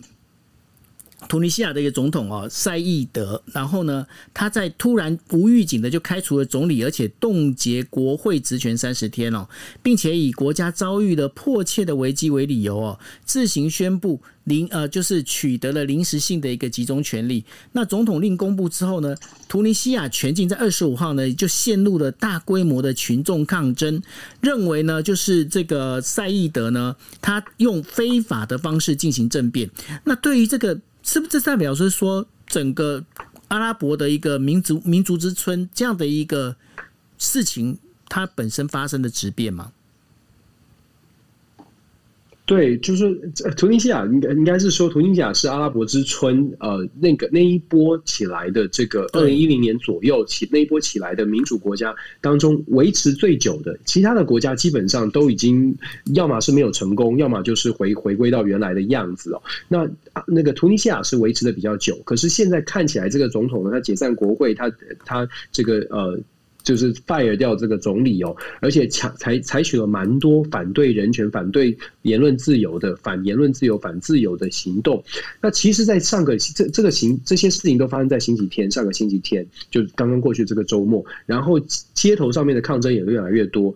[1.27, 9.47] 突尼西亚的一个总统哦，赛义德，然后呢，他在突然无预警的就开除了总理，而且冻结国会职权三十天哦，
[9.81, 17.45] 并且以国家遭遇了迫切的危机为理由哦，自行宣布临呃就是取得了临时性的一个集中权力。
[17.71, 19.15] 那总统令公布之后呢，
[19.47, 24.01] 突尼西亚全境在二十五号呢就陷入了大规模的群众抗争，
[24.41, 29.69] 认为呢就是这个赛义德呢他用非法的方式进行政变。
[30.03, 30.77] 那对于这个。
[31.03, 33.03] 是不是这代表是说整个
[33.47, 36.55] 阿拉伯的一个民族民族之春这样的一个
[37.17, 39.71] 事情，它本身发生的质变吗？
[42.51, 43.15] 对，就是
[43.55, 55.73] 突尼西亚应该应该是说，突尼西亚是阿拉伯之春，呃，那个那一波起来的这个二零一零年左右起那一波起来的民主国家当中维持最久的，其他的国家基本上都已经
[56.13, 59.41] 要么是没有成功，要么就是回回归到原来的样子哦。
[59.69, 59.89] 那
[60.27, 64.69] 那个突尼西亚是维持的比较久，可是现在看起来这个总统呢，他解散国会，他
[65.05, 66.19] 他这个呃。
[66.63, 75.03] 就是 fire 掉这个总理哦，而且采采采取了蛮多反对人权、反对言论自由的、反言论自由、反自由的行动。
[75.41, 81.59] 那其实，在上个这这个行这些事情都发生在星期天，上个星期天就刚刚过去这个周末，然后
[81.93, 83.73] 街头上面的抗争也越来越多。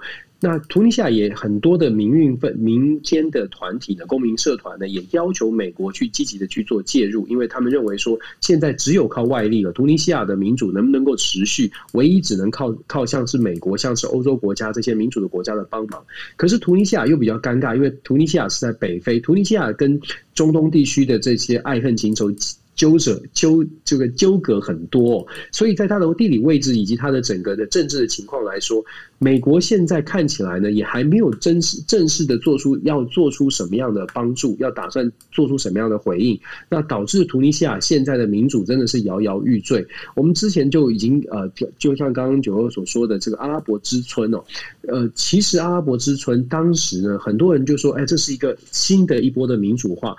[0.48, 16.06] 那突尼西亚也很多的民运分民间的团体呢，公民社团呢，也要求美国去积极的去做介入，因为他们认为说，现在只有靠外力了，突尼西亚的民主能不能够持续，唯一只能靠靠像是美国、像是欧洲国家这些民主的国家的帮忙。
[16.36, 20.00] 可是突尼西亚又比较尴尬，因为突尼西亚是在北非，突尼西亚跟
[20.36, 22.32] 中东地区的这些爱恨情仇。
[22.76, 28.84] 纠者纠这个纠葛很多，所以在它的地理位置以及它的整个的政治的情况来说，
[29.18, 36.38] 美国现在看起来呢，也还没有正式正式的做出要做出什么样的帮助，要打算做出什么样的回应，
[36.70, 39.86] 那导致突尼西亚现在的民主真的是摇摇欲坠。
[40.14, 44.44] 我们之前就已经呃，就像刚刚九二所说的这个阿拉伯之春哦，
[44.88, 50.14] 呃，其实阿拉伯之春当时呢，很多人就说，哎，这是一个新的一波的民主化。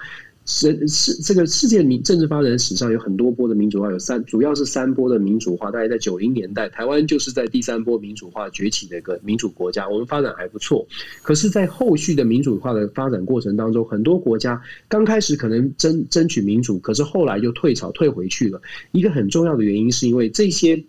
[0.47, 5.73] 是是，这个世界民政治发展史上有很多波的民主化，有三，主要是三波的民主化。
[5.73, 10.87] 大概在九零年代，台湾就是在第三波民主化崛起的一个民主国家，我们发展还不错。
[11.23, 18.63] 可是，在后续的民主化的发展过程当中，很多国家刚开始可能争争取民主，可是后来就退潮退回去了。
[18.93, 20.81] 一个很重要的原因，是因为这些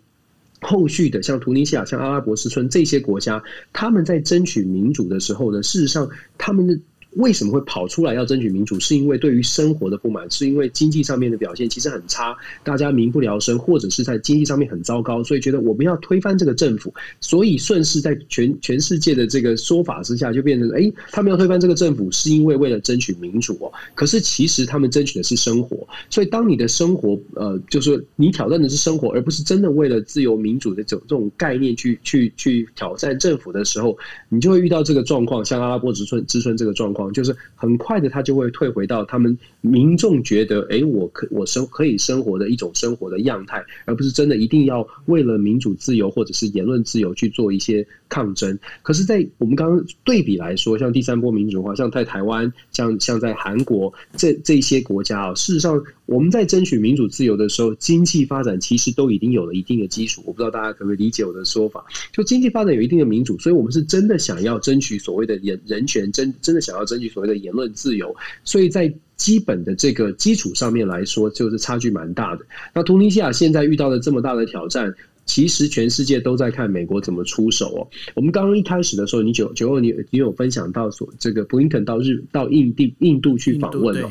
[0.60, 3.42] 后续的，像突尼西亚、像阿拉伯之春这些国家，
[3.72, 6.78] 他们在争取民主的时候呢，事实上他们的。
[7.18, 8.78] 为什么会跑出来要争取民主？
[8.78, 16.94] 是因为对于生活的不满，是因为经济上面的表现其实很差，大家民不聊生，或者是在经济上面很糟糕，所以觉得我们要推翻这个政府。
[17.20, 23.72] 所以顺势在全全世界的这个说法之下，就变成哎，他们要推翻这个政府，是因为为了争取民主哦。
[23.96, 25.88] 可是其实他们争取的是生活。
[26.08, 37.07] 所以当你的生活呃，就是你挑战的是生活，而不是真的为了自由民主的这种这种概念去去去挑战政府的时候，你就会遇到这个状况，像阿拉伯之春之春这个状况。
[37.12, 48.58] 就是很快的，他就会退回到他们民众觉得，哎，我可我生可以生活的一种生活的样态，而不是真的一定要为了民主自由或者是言论自由去做一些抗争。
[48.82, 60.22] 可是，在我们刚刚对比来说，像第三波民主化，像在台湾，像像在韩国这这些国家啊，事实上我们在争取民主自由的时候，经济发展其实都已经有了一定的基础。
[60.26, 61.84] 我不知道大家可不可以理解我的说法？
[62.12, 66.87] 就经济发展有一定的民主，所以我们是真的想要争取所谓的人人权，真真的想要。
[66.88, 72.46] 争取所谓的言论自由，所以在基本的这个基础上面来说，就是差距蛮大的。
[72.74, 74.94] 那突尼西亚现在遇到了这么大的挑战，
[75.26, 77.80] 其实全世界都在看美国怎么出手哦。
[78.14, 84.10] 我们刚刚一开始的时候，你九九二你你有分享到所，这个布林肯到日到印地印度去访问了。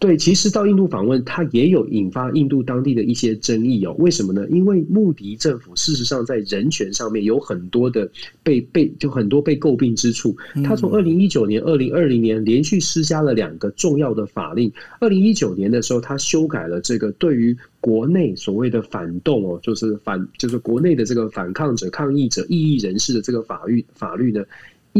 [0.00, 3.92] 对，其实到印度访问，他也有引发印度当地的一些争议哦。
[3.98, 4.46] 为什么呢？
[4.48, 8.08] 因为穆迪政府事实上在人权上面有很多的
[8.44, 10.36] 被被就很多被诟病之处。
[10.64, 14.72] 他从二零一九年、二零二零年连续施加了两个重要的法令。
[15.00, 24.44] 二零一九年的时候，他修改了这个对于国内所谓的反动哦，就是反就是国内的这个反抗者、抗议者、异议人士的这个法律法律呢。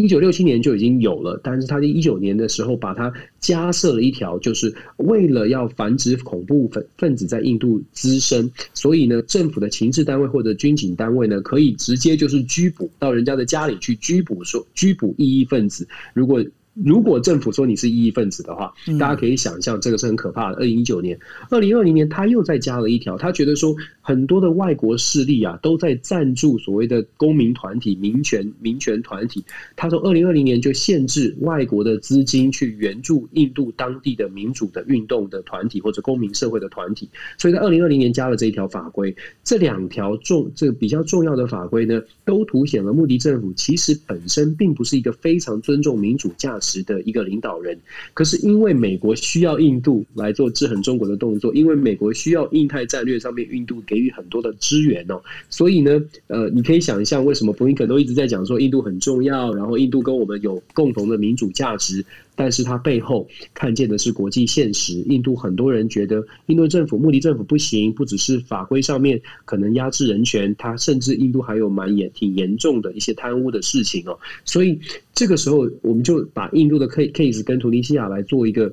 [0.02, 16.44] 一九六七年就已经有了，但是他在一九年的时候把它加设了一条，就是为了要防止恐怖分分子在印度滋生，所以呢，政府的情治单位或者军警单位呢，可以直接就是拘捕到人家的家里去拘捕说拘捕异议分子，如果。
[16.84, 20.58] 如果政府说你是异议分子的话，大家可以想象这个是很可怕的。
[20.58, 21.18] 二零一九年、
[21.50, 29.44] 二零二零年，他又再加了一条，他觉得说很多的外国势力啊都在赞助所谓的公民团体、民权民权团体。
[29.76, 37.08] 他说，二零二零年就限制外国的资金去援助印度当地的民主的运动的团体或者公民社会的团体。
[37.38, 39.14] 所以在二零二零年加了这一条法规。
[39.42, 47.76] 这两条重这个比较重要的法规呢，都凸显了穆迪政府其实本身并不是一个非常尊重民主价值值的一个领导人，
[48.12, 62.04] 可是因为美国需要印度来做制衡中国的动作，因为美国需要印太战略上面印度给予很多的支援哦，所以呢，呃，你可以想象为什么布林肯都一直在讲说印度很重要，然后印度跟我们有共同的民主价值。
[62.38, 64.94] 但是它背后看见的是国际现实。
[65.08, 74.16] 印度很多人觉得，印度政府、穆迪政府不行，不只是法规上面可能压制人权，它甚至印度还有蛮严、挺严重的一些贪污的事情哦。
[74.44, 74.78] 所以
[75.12, 78.72] 这个时候，我们就把印度的 case 跟图尼西亚来做一个。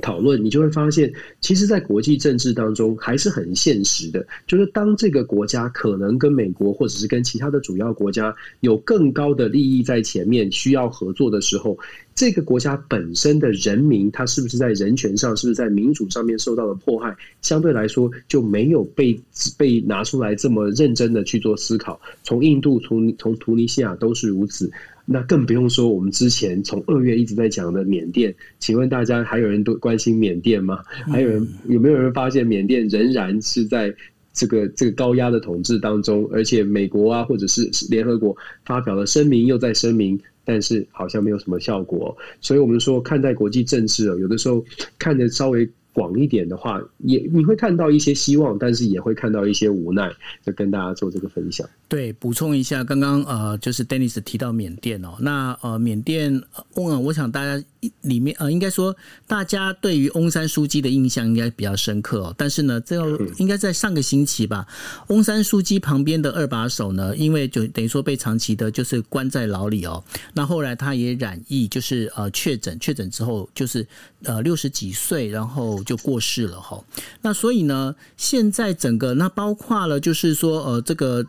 [0.00, 4.26] 讨论，你就会发现，其实，在国际政治当中还是很现实的。
[4.46, 11.78] 就是当这个国家可能跟美国或者是跟其他的主要国家有更高的利益在前面需要合作的时候，
[12.14, 19.18] 这个国家本身的人民，他是不是在人权上，是不是在民主上面受到了迫害，相对来说就没有被
[19.56, 22.00] 被拿出来这么认真的去做思考。
[22.22, 24.70] 从印度，从从突尼西亚都是如此。
[25.12, 30.78] 那更不用说，我们之前从二月一直在讲的缅甸，请问大家还有人都关心缅甸吗？
[31.10, 33.92] 还有人有没有人发现缅甸仍然是在
[34.32, 36.28] 这个这个高压的统治当中？
[36.32, 42.16] 而且美国啊，或者是联合国发表了声明，又在声明，但是好像没有什么效果。
[42.40, 44.64] 所以我们说，看待国际政治啊，有的时候
[44.96, 45.68] 看得稍微。
[45.92, 50.10] 广一点的话，也你会看到一些希望，但是也会看到一些无奈，
[50.44, 51.68] 就跟大家做这个分享。
[51.88, 56.32] 对，补充一下，刚刚呃，就是 Dennis 提到缅甸哦，那呃，缅甸，
[56.74, 57.64] 嗯，我想大家
[58.02, 62.34] 里面呃，应该说大家对于翁山书记的印象应该比较深刻哦。
[62.38, 62.96] 但是呢，这
[63.38, 64.66] 应该在上个星期吧，
[65.08, 70.02] 翁山书记旁边的二把手呢，因为就等于说被长期的就是关在牢里哦，
[70.34, 73.86] 那后来他也染疫，就是呃确诊，确诊之后就是
[74.22, 75.82] 呃六十几岁，然后。
[75.84, 76.80] 就过世了哈，
[77.22, 81.26] 那所以呢，现在整个那包括了，就是说呃，这个。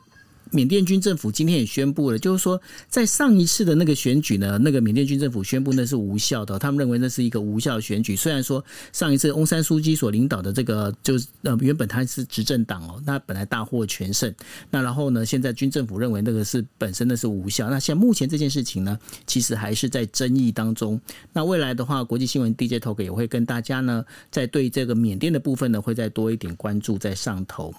[0.51, 8.15] 缅甸军政府今天也宣布了，就是说，在上一次的那个选举呢，那个缅甸军政府宣布那是无效的，他们认为那是一个无效选举。
[8.15, 14.33] 虽然说上一次翁山苏姬所领导的这个，就是呃原本他是执政党哦，那本来大获全胜，
[14.69, 17.69] 那然后呢，现在军政府认为那个是本身的是无效。
[17.69, 20.99] 那现在目前这件事情呢，其实还是在争议当中。
[21.31, 27.73] 那未来的话，国际新闻 DJ Talk 也会跟大家呢，在对这个缅甸的部分呢，会再多一点关注在上头。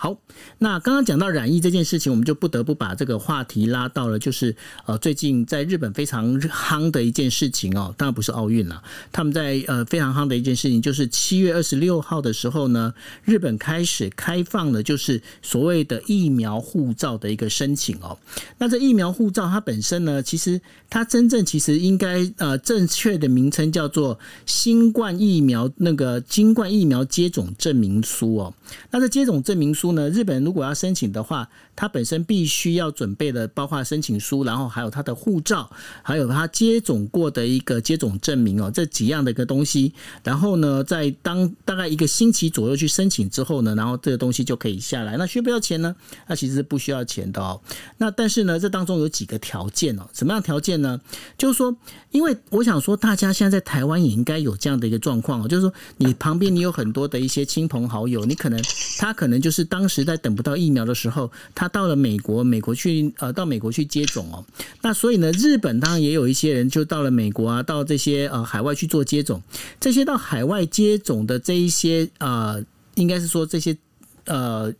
[0.00, 0.16] 好，
[0.58, 4.54] 那刚刚讲到染疫这件事情，我们就不得不把这个话题拉到了，就是
[4.86, 8.80] 呃，最近在日本非常夯的一件事情哦，当然不是奥运了，
[9.10, 12.94] 他们在呃非常夯的一件事情，就是七月二十六号的时候呢，
[13.24, 18.16] 日本开始开放了，就是所谓的疫苗护照的一个申请哦。
[18.58, 28.54] 那这疫苗护照它本身呢，其实它真正其实应该呃正确的名称叫做新冠疫苗那个新冠疫苗接种证明书哦。
[28.92, 29.87] 那这接种证明书。
[29.92, 35.70] 呢，日本如果要申请的话，他本身必须要准备的，包括申请书，然后还有他的护照，
[36.02, 39.92] 还有他接种过的一个接种证明哦，这几样的一个东西。
[40.24, 45.16] 然后呢，在当大概一个星期左右去申请之后呢，然后这个东西就可以下来。
[45.16, 45.94] 那需不需要钱呢？
[46.26, 47.60] 那其实是不需要钱的哦。
[47.98, 50.08] 那但是呢，这当中有几个条件哦。
[50.12, 50.98] 什么样条件呢？
[51.36, 51.76] 就是说，
[52.10, 58.60] 因为我想说，大家现在在台湾也应该有这样的一个状况哦，就是说，你旁边你有很多的一些亲朋好友，你可能
[58.98, 64.44] 他可能就是当当时在等不到疫苗的时候，他到了美国，美国去呃到美国去接种哦。
[64.82, 69.40] 那所以呢，日本当然也有一些人就到了美国啊，到这些呃海外去做接种。
[69.78, 72.60] 这些到海外接种的这一些呃，
[72.96, 73.76] 应该是说这些
[74.24, 74.74] 呃。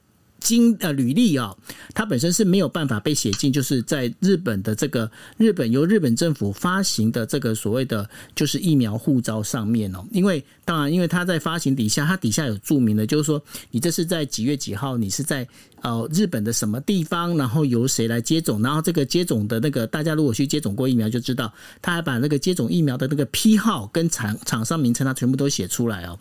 [0.49, 1.55] 经呃履历啊，
[1.93, 10.03] 它本身是没有办法被写进，就是在日本的这个日本由日本政府发行的这个所谓的就是疫苗护照上面哦。
[10.11, 15.47] 因为当然，因为它在发行底下，它底下有注明的，就是说你这是在几月几号，你是在
[15.83, 26.19] 呃日本的什么地方，然后由谁来接种，然后这个接种的那个大家如果去接种过疫苗就知道，他还把那个接种疫苗的那个批号跟厂厂商名称，它全部都写出来哦。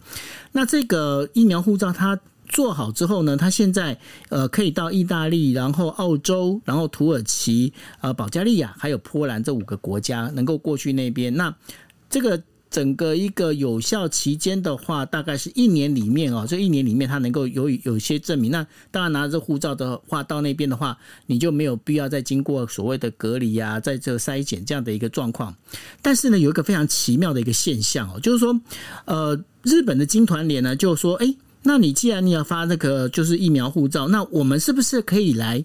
[0.52, 2.20] 那这个疫苗护照它。
[2.48, 3.98] 做好之后呢，他现在
[4.30, 7.72] 呃可以到意大利，然后澳洲，然后土耳其、
[8.02, 11.34] 呃保加利亚还有波兰这五个国家能够过去那边。
[11.36, 11.54] 那
[12.10, 12.41] 这个。
[12.70, 18.52] 整个一个有效期间的话，大概是一年里面哦，这一年里面他能够有有一些证明。
[18.52, 20.95] 那当然拿着护照的话，到那边的话，
[21.28, 25.56] 你就没有必要再经过所谓的隔离啊，在这筛检这样的一个状况。
[26.02, 28.60] 但是呢，有一个非常奇妙的一个现象哦，就是说，
[29.06, 31.36] 呃，日本的金团联呢，就说，哎，
[31.68, 35.61] 那你既然你要发那个就是疫苗护照，那我们是不是可以来？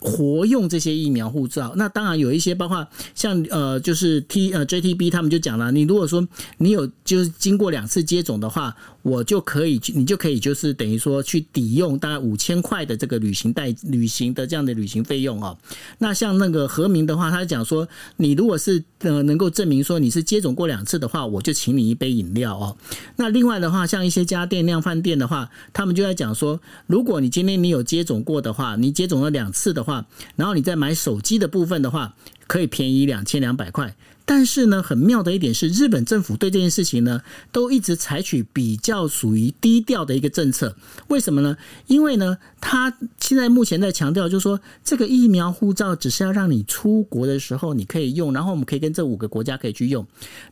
[0.00, 6.26] 活用这些疫苗护照，那当然有一些，包括像呃，就是 T 呃 JTB 他们就讲了，你如果说
[6.58, 8.76] 你有就是经过两次接种的话。
[9.06, 15.56] 我就可以，你就可以，就是等于说去抵用大概五千块的这个旅行代旅行的这样的旅行费用哦。
[15.98, 17.86] 那像那个和明的话，他讲说，
[18.16, 22.76] 你如果是呃能够证明说你是接种过两次的话，我就请你一杯饮料哦。
[23.14, 32.14] 那另外的话，像一些家电量贩店的话，他们就在讲说，如果你今天你有接种过的话，你接种了两次的话，然后你再买手机的部分的话，
[32.46, 33.96] 可以便宜两千两百块。
[34.28, 37.22] 但是呢，很妙的一点是，日本政府对这件事情呢，
[37.52, 40.76] 都一直采取比较属于低调的一个政策。
[41.06, 41.56] 为什么呢？
[41.86, 42.38] 因为呢，
[42.68, 50.04] 他现在目前在强调，就是说这个疫苗护照只是要让你出国的时候你可以用，然后我们可以跟这五个国家可以去用。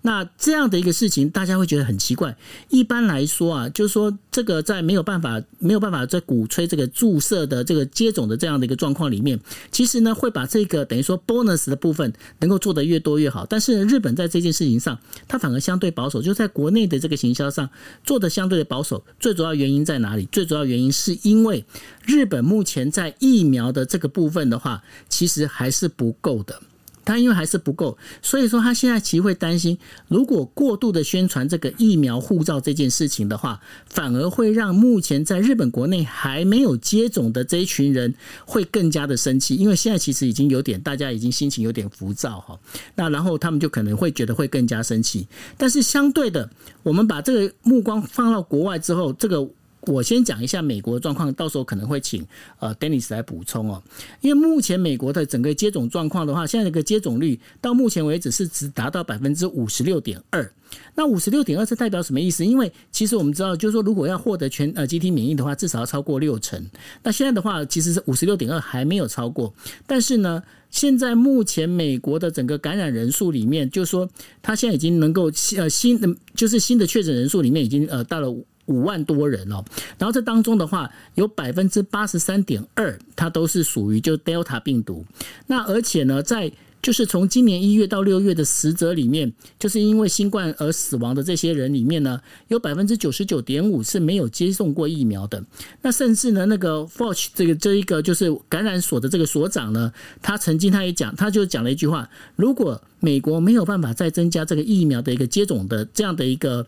[0.02, 2.36] 那这样的一个事情，大家会觉得很奇怪。
[2.68, 9.36] 一般来说啊，就是说这个在没有办法、没有办法在鼓吹这个注射的这个接种的这样的一个状况里面，
[9.72, 13.44] 其实呢，会把这个等于说 bonus 的部分能够做得越多越好。
[13.44, 14.96] 但是日本在这件事情上，
[15.26, 17.68] 它反而相对保守，就在国内的这个行销上
[18.04, 19.04] 做的相对的保守。
[19.18, 20.28] 最主要原因在哪里？
[20.30, 21.64] 最主要原因是因为
[22.06, 26.60] 日本目前在疫苗的这个部分的话，其实还是不够的。
[27.06, 29.76] 他因为还是不够，所以说他现在其实会担心，
[30.08, 38.14] 如果过度的宣传这个疫苗护照这件事情的话，反而会让目前在日本国内还没有接种的这一群人
[38.46, 42.58] 会更加的生气，因为现在其实已经有点大家已经心情有点浮躁哈，
[42.94, 45.28] 那然后他们就可能会觉得会更加生气，
[45.58, 46.48] 但是相对的，
[46.82, 49.46] 我们把这个目光放到国外之后，这个。
[49.86, 52.26] 我先讲一下美国状况，到时候可能会请
[52.58, 53.82] 呃 Dennis 来补充哦。
[54.20, 60.50] 因为目前美国的整个接种状况的话，现在这个接种率到目前为止是只达到百分之五十六点二。
[60.96, 62.44] 那五十六点二是代表什么意思？
[62.44, 66.60] 因为其实我们知道，就是说如果要获得全呃集体免疫的话，至少要超过六成。
[67.02, 69.54] 那现在的话，其实是五十六点二还没有超过。
[69.86, 74.08] 但是呢，现在目前美国的整个感染人数里面，就是说
[74.42, 78.34] 它现在已经能够呃新的就是新的确诊人数里面已经呃到了。
[78.66, 79.64] 五万多人哦，
[79.98, 85.04] 然后这当中的话，有百分之八十三点二，它都是属于就 Delta 病毒。
[85.46, 86.50] 那而且呢，在
[86.80, 95.42] 就是从今年一月到六月的死者里面，就是因为新冠而死亡的这些人里面呢，有百分之九十九点五是没有接种过疫苗的。
[95.80, 99.90] 那甚至呢，那个 Fauci 这个这一个就是感染所的这个所长呢，
[100.20, 106.66] 他曾经他也讲，他就讲了一句话：如果美国没有办法再增加这个疫苗的一个接种的这样的一个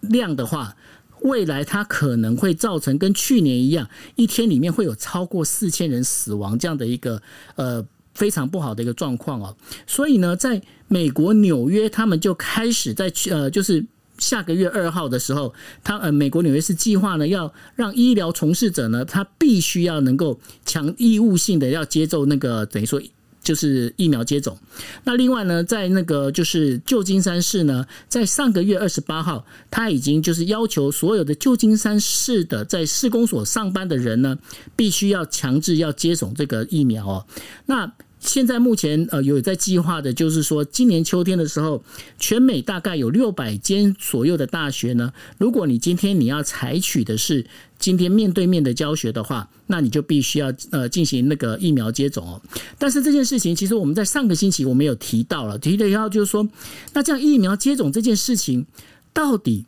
[0.00, 0.74] 量的话。
[1.22, 7.20] 未来它可能会造成跟去年一样，一天里面会有超过四千人死亡这样的一个
[7.56, 9.56] 呃非常不好的一个状况哦。
[9.86, 13.84] 所以呢，在美国纽约，他们就开始在去呃就是
[14.18, 15.52] 下个月二号的时候，
[15.82, 23.02] 他呃美国纽约市计划呢要让医疗从事者呢，他必须要能够强义务性的要接受那个等于说。
[23.46, 24.58] 就是疫苗接种。
[25.04, 34.36] 那另外呢，在那个就是旧金山市呢，在上个月二十八号，他已经就是要求所有的旧金山市的在市公所上班的人呢，
[34.74, 37.24] 必须要强制要接种这个疫苗哦。
[37.66, 37.92] 那
[38.26, 41.82] 现在目前呃有在计划的，就是说今年秋天的时候，
[42.18, 45.12] 全美大概有六百间左右的大学呢。
[45.38, 47.46] 如果你今天你要采取的是
[47.78, 52.42] 今天面对面的教学的话，那你就必须要呃进行那个疫苗接种哦。
[52.76, 56.46] 但是这件事情其实我们在上个星期我们有提到了，提了以后就是说，
[56.92, 58.66] 那这样疫苗接种这件事情
[59.12, 59.64] 到底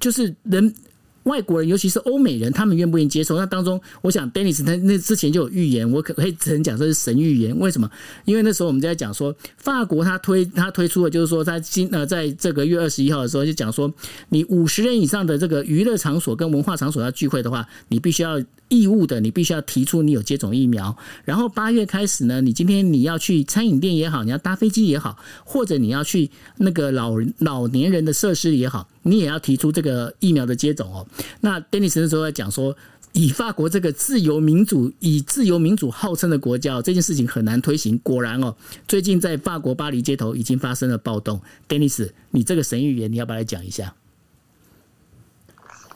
[0.00, 0.74] 就是人。
[1.24, 3.36] 外国人，尤其是欧美人，他们愿不愿意接受？
[3.36, 7.58] 那当中，我想，Dennis 他那之前就有预言，我可可以只能讲这是神预言。
[7.58, 7.90] 为什么？
[8.24, 13.92] 因为那时候我们在讲说，法国他推他推出的，就是说在今呃，在这个月二十一号的时候，就讲说，
[14.30, 18.42] 你五十人以上的这个娱乐场所跟文化场所要聚会的话，你必须要。
[18.68, 20.94] 义务的，你必须要提出你有接种疫苗。
[21.24, 31.06] 然后八月开始呢，你今天你要去餐饮店也好，你要搭飞机也好，或者你要去那个老老年人的设施也好，你也要提出这个疫苗的接种哦。
[31.40, 32.76] 那 Dennis 那时候在讲说，
[33.12, 37.98] 以法国这个自由民主、以自由民主号称的国家，这件事情很难推行。
[37.98, 38.54] 果然哦，
[38.86, 41.40] 最近在法国巴黎街头已经发生了暴动。
[41.68, 43.94] Dennis，你这个神预言，你要不要来讲一下？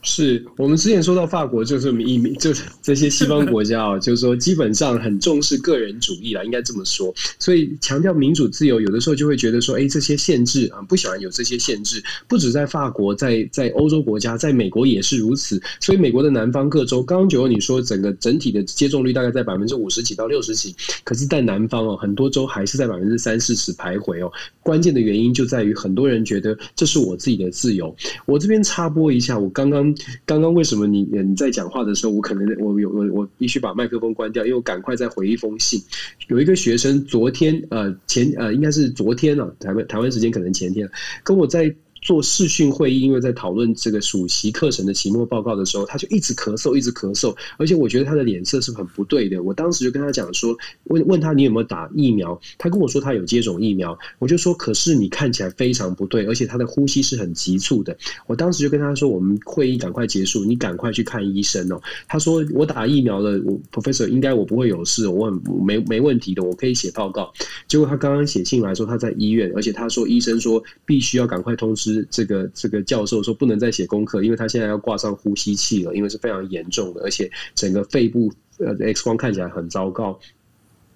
[0.02, 7.14] 是我们之前说到法国，就是移民，就是这些西方国家啊，就是说基本上很重视个人主义啦，应该这么说。
[7.38, 12.02] 所以强调民主自由，有的时候就会觉得说，哎，这些限制啊，不喜欢有这些限制。
[12.26, 15.62] 不止在法国，在在欧洲国家，在美国也是如此。
[15.78, 20.74] 所以美国的南方各州，刚刚九欧你说整个整体的接种率大概在百分之五十几到六十几，
[21.04, 24.32] 可是，在南方哦，很多州还是在百分之三四十徘徊哦。
[24.62, 27.94] 关键的原因就在于很多人觉得这是我自己的自由。
[28.26, 29.91] 我这边插播一下，我刚刚。
[30.24, 35.82] 刚刚为什么你你在讲话的时候，我可能我有我我必须把麦克风关掉，因为我赶快再回一封信。
[36.28, 40.88] 有一个学生昨天呃前呃应该是昨天啊，台湾台湾时间可能前天
[41.22, 41.74] 跟我在。
[42.02, 49.40] 做视讯会议，因为在讨论这个暑期课程的期末报告的时候，他就一直咳嗽，一直咳嗽，而且我觉得他的脸色是很不对的。
[49.40, 57.96] 我当时就跟他讲说，问问他你有没有打疫苗，他跟我说他有接种疫苗，我就说可是你看起来非常不对，而且他的呼吸是很急促的。
[58.26, 61.80] 我当时就跟他说，我们会议赶快结束，你赶快去看医生哦。
[62.08, 67.32] 他说我打疫苗了，我 Professor 应该我不会有事，我很没没问题的，我可以写报告。
[67.68, 71.91] 结果他刚刚写信来说他在医院，而且他说医生说必须要赶快通知。
[72.10, 80.18] 这个这个教授说不能再写功课，因为他现在要挂上呼吸器了，因为是非常严重的，而且整个肺部呃 X 光看起来很糟糕。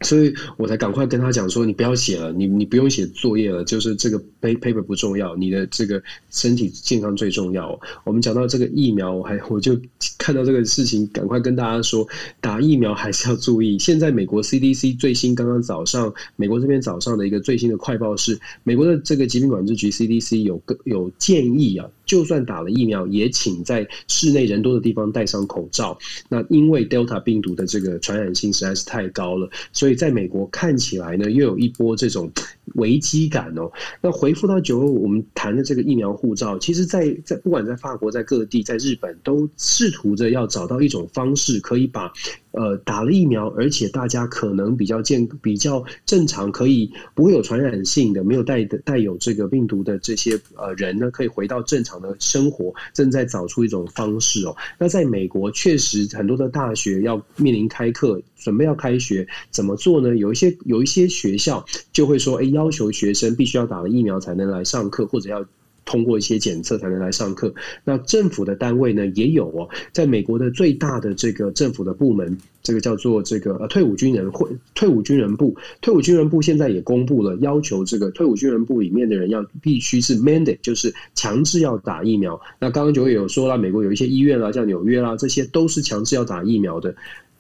[0.03, 4.23] 所以我才赶快跟他讲说，你不要写了，你你不用写作业了，就是这个
[4.55, 7.79] paper 不重要，你的这个身体健康最重要。
[8.05, 9.79] 我们讲到这个疫苗，我还 我就
[10.19, 12.07] 看到这个事情，赶快跟大家说，
[12.41, 13.79] 打疫苗还是要注意。
[13.79, 21.89] 现在美国 CDC 最新刚刚早上，美国这边早上的一个最新的快报是，美国的这个疾病管制局 CDC 有个有建议啊。
[22.07, 25.99] 就算打了疫苗，也请在室内人多的地方戴上口罩。
[26.29, 32.31] 那因为 Delta 病毒的这个传染性实在是太高了，所以在美国看起来呢，又有一波这种
[32.77, 33.69] 危机感哦。
[34.01, 42.13] 那回说到九欧，我们谈的这个疫苗护照，其实，在在不管在法国、在各地、在日本，都试图着要找到一种方式，可以把。
[42.57, 54.57] 呃，打了疫苗，而且大家可能比较健、比较正常，可以不会有传染性的，没有带的带有这个病毒的这些呃人呢，可以回到正常的生活，正在找出一种方式哦。
[54.79, 60.17] 那在美国，确实很多的大学要面临开课，准备要开学，怎么做呢？
[60.17, 65.45] 有一些有一些学校就会说，哎，要求学生必须要打了疫苗才能来上课，或者要。
[65.87, 67.55] 通过一些检测才能来上课。
[67.85, 82.39] 那政府的单位呢也有哦，在美国的最大的这个政府的部门，这个叫做这个呃退伍军人会退伍军人部，退伍军人部现在也公布了，要求这个退伍军人部里面的人要必须是 mandate，就是强制要打疫苗。
[82.59, 86.95] 那刚刚就有说了，美国有一些医院啦，像纽约啦，这些都是强制要打疫苗的。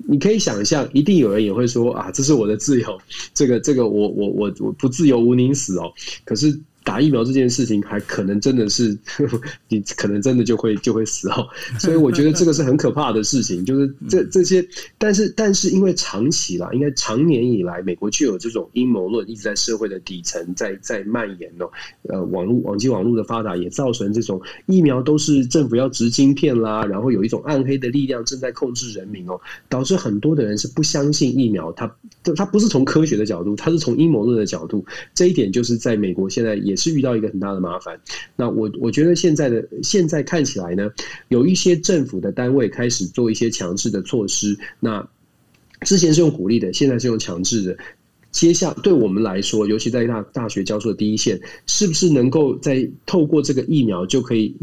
[0.06, 2.98] 你可以想象，一定有人也会说啊，这是我的自由，
[3.34, 5.92] 这个这个我我我我不自由，无宁死哦。
[6.24, 6.56] 可是。
[6.86, 8.96] 打疫苗这件事情还可能真的是，
[9.68, 11.44] 你可能真的就会就会死哦，
[11.80, 14.64] 所以我觉得这个是很可怕的事情，就是这这些，
[14.96, 21.68] 但是但是因为长期啦，应该长年以来，美国就有这种阴谋论一直在社会的底层在在蔓延哦，
[22.08, 31.92] 呃，网络网际网络的发达也造成这种疫苗都是政府要植晶片啦，然后有一种暗黑的力量正在控制人民哦，导致很多的人是不相信疫苗，他
[32.36, 36.75] 他不是从科学的角度，他是从阴谋论的角度，这一点就是在美国现在也。
[36.76, 37.98] 是遇到一个很大的麻烦。
[38.36, 40.90] 那我我觉得现在的现在看起来呢，
[41.28, 44.58] 有一些政府的单位开始做一些强制的措施。
[44.78, 45.08] 那
[45.82, 47.76] 之前是用鼓励的，现在是用强制的。
[48.30, 54.54] 接下对我们来说，尤其在大大学教授的第一线，是不是能够在透过这个疫苗就可以？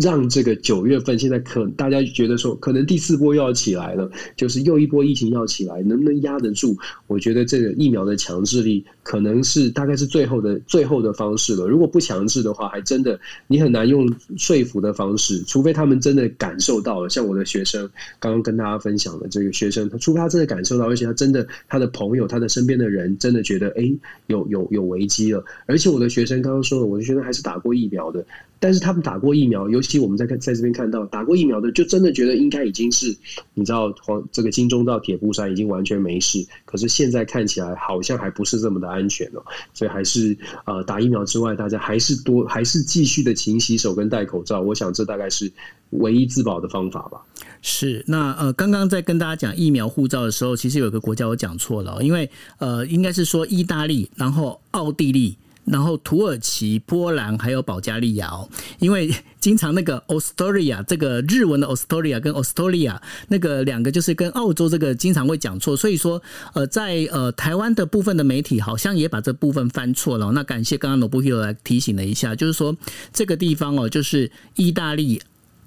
[0.00, 6.76] 让这个九月份现在可大家觉得说，可能第四波又要起来了，就是又一波疫情要起来，能不能压得住？
[7.06, 11.66] 我觉得这个疫苗的强制力可能是大概是最后的最后的方式了。
[11.66, 17.08] 如果不强制的话，还真的你很难用说服的方式，除非他们真的感受到了。
[17.08, 17.88] 像我的学生
[18.18, 23.92] 刚刚跟大家分享的这个学生，他除非他真的感受到，而且他真的他的朋友、他的身边的人真的觉得，哎，
[24.28, 25.44] 有有有危机了。
[25.66, 28.24] 而且我的学生刚刚说了，我的学生还是打过疫苗的。
[28.60, 33.06] 但是他们打过疫苗，尤其我们在看在这边看到打过疫苗的，就真的觉得应该已经是
[33.54, 36.46] 你知道黄这个金钟罩铁布衫已经完全没事。
[36.66, 39.42] 可是现在看起来好像还不是这么的安全哦，
[39.72, 40.36] 所以还是
[40.66, 44.60] 呃打疫苗之外，大家还是多还是继续的勤洗手跟戴口罩。
[44.60, 45.50] 我想这大概是
[45.90, 47.18] 唯一自保的方法吧。
[47.62, 55.34] 是那呃刚刚在跟大家讲疫苗护照的时候，其实有个国家我讲错了，因为呃应该是说意大利，然后奥地利。
[55.64, 58.48] 然后土耳其、波兰还有保加利亚哦，
[58.78, 62.98] 因为经常那个 Astoria 这个日文的 Astoria 跟 Astoria
[63.28, 66.20] 那个两个就是跟澳洲这个经常会讲错，所以说
[66.54, 70.32] 呃在呃台湾的部分的媒体好像也把这部分翻错了。
[70.32, 72.76] 那感谢刚刚 n o b u h i 来提醒了一下，就是说
[73.12, 75.20] 这个地方哦，就是意大利。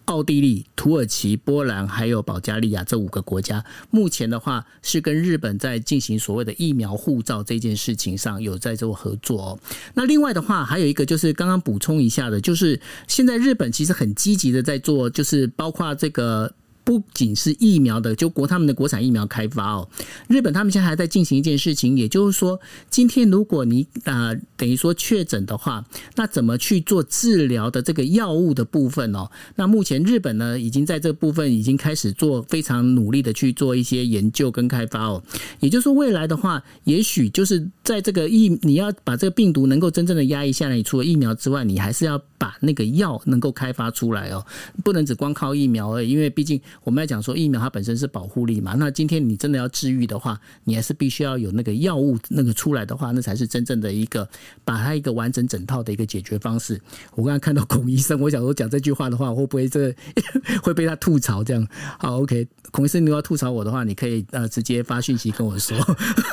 [0.06, 9.60] 奥地利、土耳其、波兰还有保加利亚这五个国家，目前的话是跟日本在进行所谓的疫苗护照这件事情上有在做合作哦。
[9.93, 16.54] 那另外的话，还有一个就是刚刚补充一下的，就是现在日本其实很积极的在做，就是包括这个。
[16.84, 19.88] 不仅是疫苗的，就国他们的国产疫苗开发哦。
[20.28, 22.60] 日本他们现在还在进行一件事情，也就是说，
[22.90, 29.30] 今天如果你啊、等于说确诊的话，那怎么去做治疗的这个药物的部分哦？
[29.56, 35.24] 那目前日本呢，已经在这部分已经开始做非常努力的去做一些研究跟开发哦。
[35.62, 44.46] 也就是说，未来的话，也许就是在这个疫，你要把这个病毒能够真正的压抑下来，你除了疫苗之外，你还是要把那个药能够开发出来哦，
[44.84, 46.60] 不能只光靠疫苗而已，因为毕竟。
[46.84, 54.28] 我们要讲说疫苗它本身是保护力嘛，那今天你真的要治愈的话，你还是必须要有那个药物那个出来的话，那才是真正的一个
[54.64, 56.80] 把它一个完整整套的一个解决方式。
[57.16, 59.96] 我刚刚看到孔医生，我想说讲这句话的话，会不会这个
[60.64, 61.68] 会被他吐槽这样？
[62.00, 65.78] 好，OK，孔医生，你要吐槽我的话，你可以呃直接发讯息跟我说，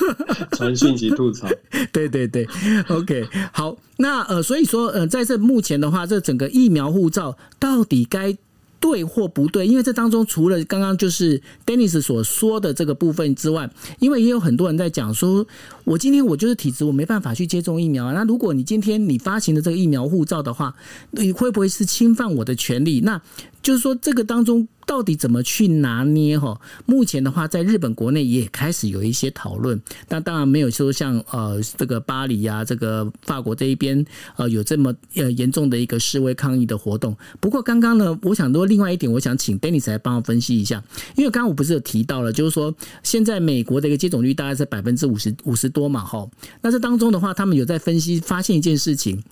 [0.53, 1.49] 传讯息吐槽。
[1.93, 2.47] 对对对
[2.89, 8.37] ，OK，好，那呃所以说呃在这目前的话，这整个疫苗护照到底该。
[8.81, 9.67] 对或不对？
[9.67, 15.47] 因为这当中除了刚刚就是 Dennis 所说的这个部分之外，因为也有很多人在讲说，
[15.91, 18.13] 我今天我就是体质，我没办法去接种疫苗啊。
[18.13, 20.73] 那如果你今天你发行的这个疫苗护照的话，
[21.11, 23.01] 你会不会是侵犯我的权利？
[23.01, 23.21] 那
[23.61, 24.69] 就是说这个当中。
[24.87, 26.37] 到底怎么去拿捏？
[26.37, 37.17] 哈，目前的话，在日本国内也开始有一些讨论，但当然没有说像呃这个巴黎呀、这个法国这一边呃有这么呃严重的一个示威抗议的活动。
[37.39, 40.83] 不过刚刚呢，我想说另外一点，我想请 Dennis 来帮我分析一下，
[41.15, 42.75] 因为刚刚我不是有提到了，就是说
[43.05, 46.29] 现在美国的一个接种率大概是百分之五十五十多多嘛，哈，
[46.61, 49.23] 那这当中的话，他们有在分析发现一件事情。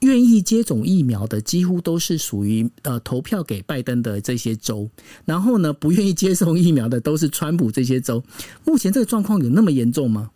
[0.00, 4.88] 愿意接种疫苗的几乎都是属于呃投票给拜登的这些州，
[5.26, 8.24] 然后呢，不愿意接种疫苗的都是川普这些州。
[8.64, 10.30] 目前这个状况有那么严重吗？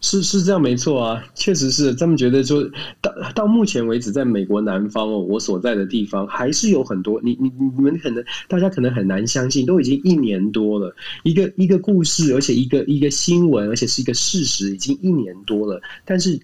[0.00, 1.94] 是是这样，没错啊，确实是。
[1.94, 2.62] 他们觉得说
[3.00, 10.94] 到到目前为止，在美国南方哦，我所在的地方还是有很多你你你们可能大家可能很难相信，都已经一年多了，
[11.24, 16.40] 一个一个故事，而且一个一个新闻，而且是一个事实，已经一年多了，但是。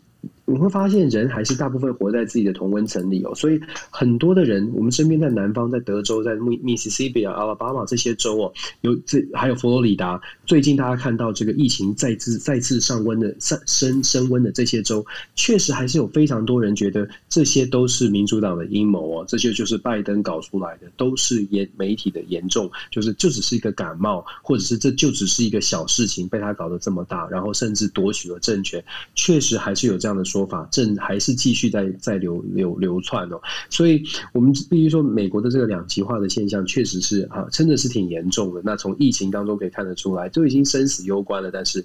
[0.47, 3.59] 你会发现，人还是大部分活在自己的同温层里哦，所以
[3.91, 28.85] 很多的人，我们身边在南方，在德州，在密密西西比啊、阿拉巴马这些州哦，有这还有佛罗里达，最近大家看到这个疫情再次再次上温的上升升温的这些州，确实还是有非常多人觉得这些都是民主党的阴谋哦，这些就是拜登搞出来的，都是严媒体的严重，就是就只是一个感冒，或者是这就只是一个小事情，被他搞得这么大，然后甚至夺取了政权，
[29.15, 30.23] 确实还是有这样的。
[30.35, 38.61] 说法正还是继续在在流流流窜哦，所以我们必须说，美国的这个两极化的现象确实是啊，真的是挺严重的。
[38.65, 41.85] 那从疫情当中可以看得出来，都已经生死攸关了，但是。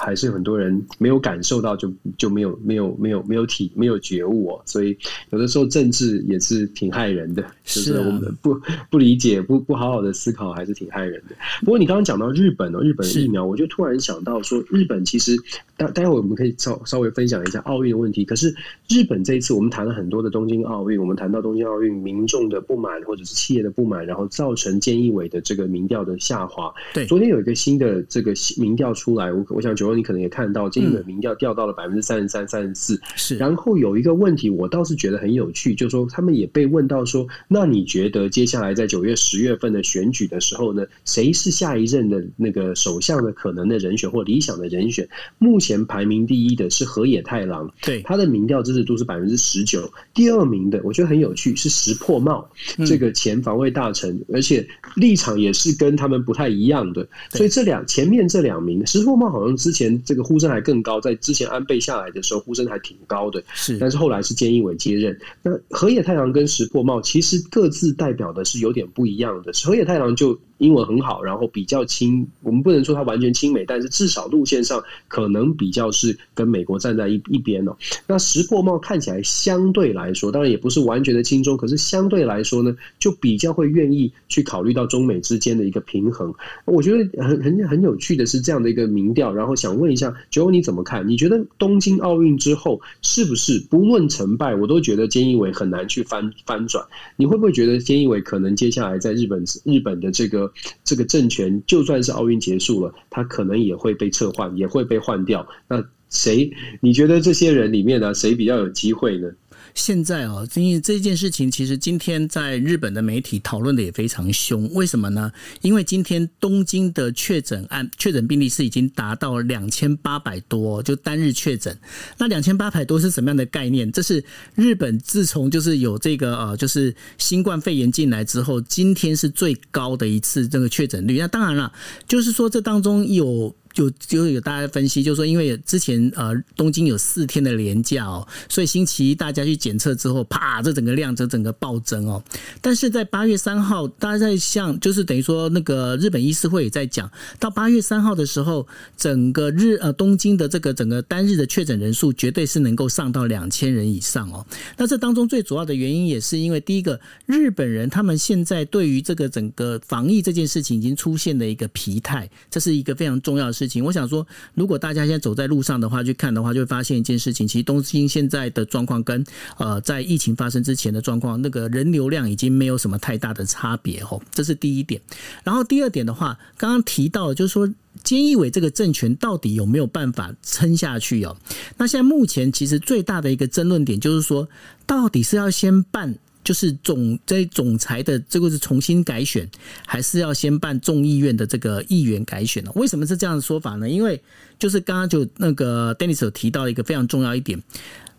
[0.00, 4.96] 还是有很多人没有感受到就，就就没有没有没有没有体没有觉悟哦，所以
[5.28, 11.36] 有的时候政治也是挺害人的，就是我们不不理解不不好好的思考，还是挺害人的。
[11.60, 15.36] 不过你刚刚讲到日本哦，日本的疫苗，我就突然想到说，日本其实
[15.76, 18.24] 待待会我们可以稍稍微分享一下奥运的问题。
[18.24, 18.54] 可是
[18.88, 26.72] 日本这一次我们谈了很多的东京奥运，我们谈到东京奥运民众的不满或者是企业的不满，然后造成菅义伟的这个民调的下滑。
[26.94, 29.89] 对，昨天有一个新的这个民调出来，我我想九。
[29.94, 33.00] 你可能也看到，今年的民调掉到了百分之三十三、三十四。
[33.16, 45.08] 是，然后有一个问题，我倒是觉得很有趣，就是说他们也被问到说，那你觉得接下来在九月、十月份的选举的时候呢，谁是下一任的那个首相的可能的人选或理想的人选？
[45.38, 49.90] 目前排名第一的是河野太郎，对，他的民调支持度是百分之十九。
[50.14, 52.48] 第二名的，我觉得很有趣，是石破茂，
[52.86, 57.06] 这个前防卫大臣，而且立场也是跟他们不太一样的。
[57.30, 59.79] 所以这两前面这两名，石破茂好像之前。
[59.84, 63.42] 前这个呼声还更高，在之前安倍下来的时候，呼声还挺高的。
[63.54, 65.18] 是，但是后来是菅义伟接任。
[65.42, 69.52] 那河野太郎跟石破茂其实各自代表的是有点不一样的。
[69.64, 70.38] 河野太郎就。
[70.60, 77.74] 英文很好，然后比较亲，我们不能说他完全亲美，但是至少路线上可能比较是跟美国站在一一边哦。
[78.06, 86.32] 那石破茂看起来相对来说，当然也不是完全的亲中，可是相对来说呢，就比较会愿意去考虑到中美之间的一个平衡。
[86.66, 91.08] 我觉得很很很有趣的是这样的一个民调，然后想问一下九欧你怎么看？
[91.08, 96.84] 你觉得东京奥运之后是不是不论成败，我都觉得菅义伟很难去翻翻转？
[97.16, 100.49] 你会不会觉得菅义伟可能接下来在日本日本的这个？
[100.84, 105.46] 这个政权就算是奥运结束了，他可能也会被撤换，也会被换掉。
[105.68, 106.50] 那谁？
[106.80, 109.30] 你觉得这些人里面呢，谁比较有机会呢？
[109.74, 114.68] 现在哦，因为这件事情，其实今天在日本的媒体讨论的也非常凶。
[114.74, 115.32] 为什么呢？
[115.62, 121.76] 因为今天东京的确诊案、确诊病例是已经达到两千八百多，就单日确诊。
[122.18, 123.90] 那两千八百多是什么样的概念？
[123.92, 131.18] 这是日本自从就是有这个呃，就是新冠肺炎进来之后，今天是最高的一次这个确诊率。
[131.18, 131.72] 那当然了，
[132.06, 133.54] 就是说这当中有。
[133.72, 142.22] 就就有大家分析，就是说，因为之前呃东京有四天的连假哦，所以星期一大家去检测之后，啪，这整个量这整个暴增哦。
[142.60, 148.66] 但是在八月三号，大家在像就是等于说那个日本医师会也在讲，到八月三号的时候，
[148.96, 154.44] 整个日呃东京的这个整个单日的确诊人数绝对是能够上到两千人以上哦。
[154.76, 167.46] 那这当中最主要的原因也是因为第一个，日本人他们现在对于这个整个防疫这件事情已经出现了一个疲态，这是一个非常重要的事情，我想说，如果大家现在走在路上的话，去看的话，就会发现一件事情。
[167.46, 169.22] 其实东京现在的状况跟
[169.58, 174.98] 呃在疫情发生之前的状况，那个人流量已经没有什么太大的差别吼，这是第一点。
[175.44, 177.68] 然后第二点的话，刚刚提到就是说，
[178.02, 181.36] 菅义伟这个政权到底有没有办法撑下去哦？
[181.76, 184.48] 那现在目前其实最大的一个争论点就是说，
[184.86, 186.16] 到底是要先办。
[186.50, 189.48] 就是总在总裁的这个是重新改选，
[189.86, 192.72] 还是要先办众议院的这个议员改选呢？
[192.74, 193.88] 为什么是这样的说法呢？
[193.88, 194.20] 因为
[194.58, 197.62] 就是刚刚就那个 Dennis 有提到一个非常重要一点，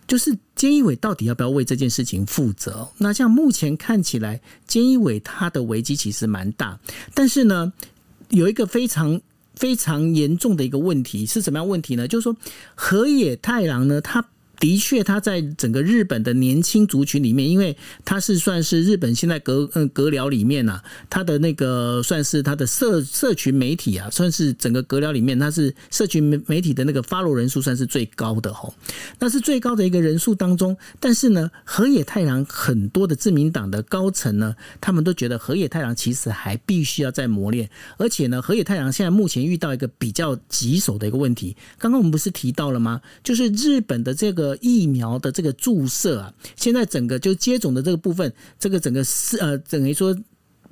[0.08, 2.88] 就是菅义伟到底要不要为这件事情负责？
[3.00, 6.80] 那像目前看起来，菅义伟他的危机其实蛮大，
[7.14, 7.74] 但是呢，
[8.30, 9.20] 有一个非常
[9.56, 12.08] 非常严重的一个问题是什么样问题呢？
[12.08, 12.34] 就是说
[12.76, 14.26] 河野太郎呢，他。
[14.62, 28.72] 的确，他在整个日本的年轻族群里面，因为他是算是日本现在阁嗯阁僚里面啊，他的那个算是他的社社群媒体啊，算是整个阁僚里面，他是社群媒媒体的那个 follow 人数算是最高的哦，
[29.18, 30.78] 那是最高的一个人数当中。
[31.00, 41.58] 但是呢，河野太郎很多的自民党的高层呢，他们都觉得河野太郎其实还必须要再磨练，而且呢，河野太郎现在目前遇到一个比较棘手的一个问题。
[41.80, 43.02] 刚刚我们不是提到了吗？
[43.24, 44.51] 就是日本的这个。
[44.58, 50.16] 疫苗的这个注射啊，现在整个就接种的这个部分，这个整个是呃等于说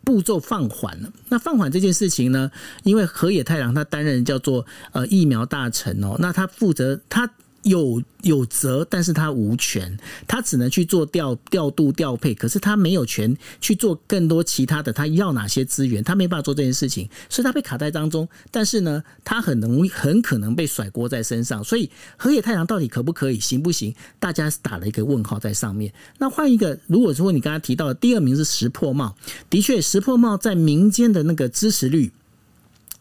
[0.03, 1.11] 步骤放缓了。
[1.29, 2.51] 那放缓这件事情呢，
[2.83, 7.29] 因为河野太郎他担任叫做呃疫苗大臣哦，那他负责他。
[7.63, 9.97] 有有责，但是他无权，
[10.27, 14.91] 他只能去做调调度调配，可是他没有权去做更多其他的。
[14.91, 18.27] 他要哪些资源，他没办法做这件事情，所以他被卡在当中。
[18.51, 21.63] 但是呢，他很容易很可能被甩锅在身上。
[21.63, 23.93] 所以河野太郎到底可不可以，行不行？
[24.19, 25.93] 大家打了一个问号在上面。
[26.17, 29.15] 那换一个，如果说你刚才提到的第二名是石破茂，
[29.49, 32.11] 的确石破茂在民间的那个支持率。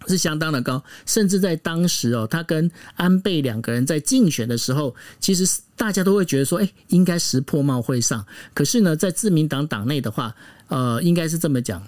[0.07, 8.25] 是相当的高，甚至在当时哦，他跟安倍两个人在竞选的时候，其实大家都会觉得说，哎，应该石破茂会上。
[8.55, 10.35] 可是呢，在自民党党内的话，
[10.69, 11.83] 呃，应该是这么讲。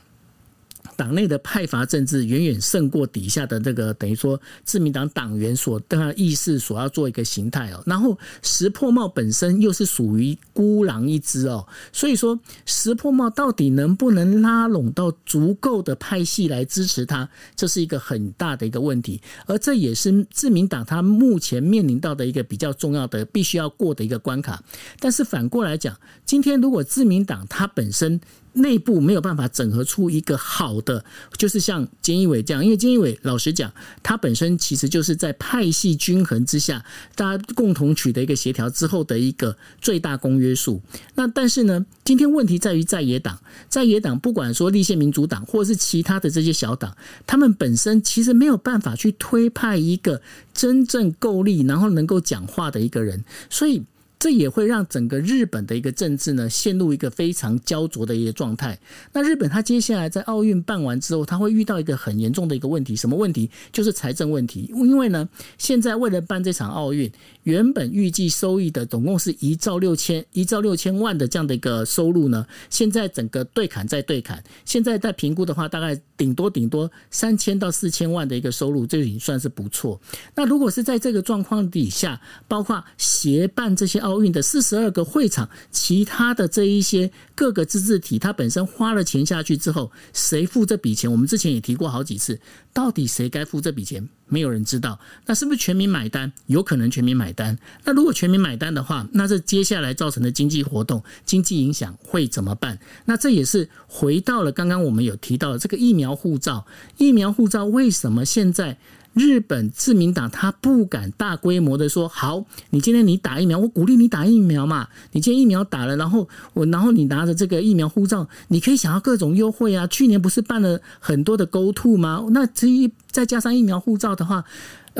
[1.01, 17.27] 党内的派阀政治远远胜过底下的这个等于说自民党党员所的意识所要做一个形态哦，然后石破茂本身又是属于孤狼一只哦，所以说石破茂到底能不能拉拢到足够的派系来支持他，
[17.57, 24.63] 这是一个很大的一个问题，而这也是自民党他目前面临到的一个比较重要的必须要过的一个关卡。
[24.99, 28.21] 但是反过来讲，今天如果自民党它本身。
[28.53, 31.05] 内部没有办法整合出一个好的，
[31.37, 33.73] 就是像菅义伟这样，因为菅义伟老实讲，
[34.03, 36.85] 他本身其实就是在派系均衡之下，
[37.15, 40.81] 大家共同取得一个协调之后的一个最大公约数。
[41.15, 43.39] 那但是呢，今天问题在于在野党，
[43.69, 46.97] 在野党不管说立宪民主党或者是其他的这些小党，
[47.27, 50.21] 他们本身其实没有办法去推派一个
[50.53, 53.83] 真正够力，然后能够讲话的一个人，所以。
[54.21, 58.79] 这也会让整个日本的一个政治呢陷入一个非常焦灼的一个状态。
[59.15, 63.51] 那日本它接下来在奥运办完之后，它会遇到一个很严重的一个问题，什么问题？
[63.73, 64.71] 就是财政问题。
[64.75, 67.11] 因为呢，现在为了办这场奥运，
[67.45, 80.01] 原本预计收益的总共是一兆六千一兆六千万的这样的一个收入呢，现在整个对砍再对砍，现在在评估的话，大概顶多顶多三千到四千万的一个收入，这已经算是不错。
[80.35, 91.11] 那如果是在这个状况底下，包括协办这些奥运的四十二个会场，其他的这一些各个自治体，它本身花了钱下去之后，谁付这笔钱？
[91.11, 92.39] 我们之前也提过好几次，
[92.73, 94.09] 到底谁该付这笔钱？
[94.31, 94.99] 没有人知道。
[95.27, 96.33] 那是不是全民买单？
[96.47, 97.59] 有可能全民买单。
[97.85, 102.79] 那如果全民买单的话，那这接下来造成的经济活动、经济影响会怎么办？
[103.05, 106.65] 那这也是回到了刚刚我们有提到的这个疫苗护照。
[106.97, 108.79] 疫苗护照为什么现在？
[109.13, 114.89] 日本自民党他不敢大规模的说，好，你今天你打疫苗，我鼓励你打疫苗嘛。
[115.13, 119.87] 你今天疫苗打了，然后我，然后你拿着这个疫苗护照，你可以想要各种优惠啊。
[119.89, 122.25] 去年不是办了很多的 Go To 吗？
[122.31, 124.45] 那这一再加上疫苗护照的话。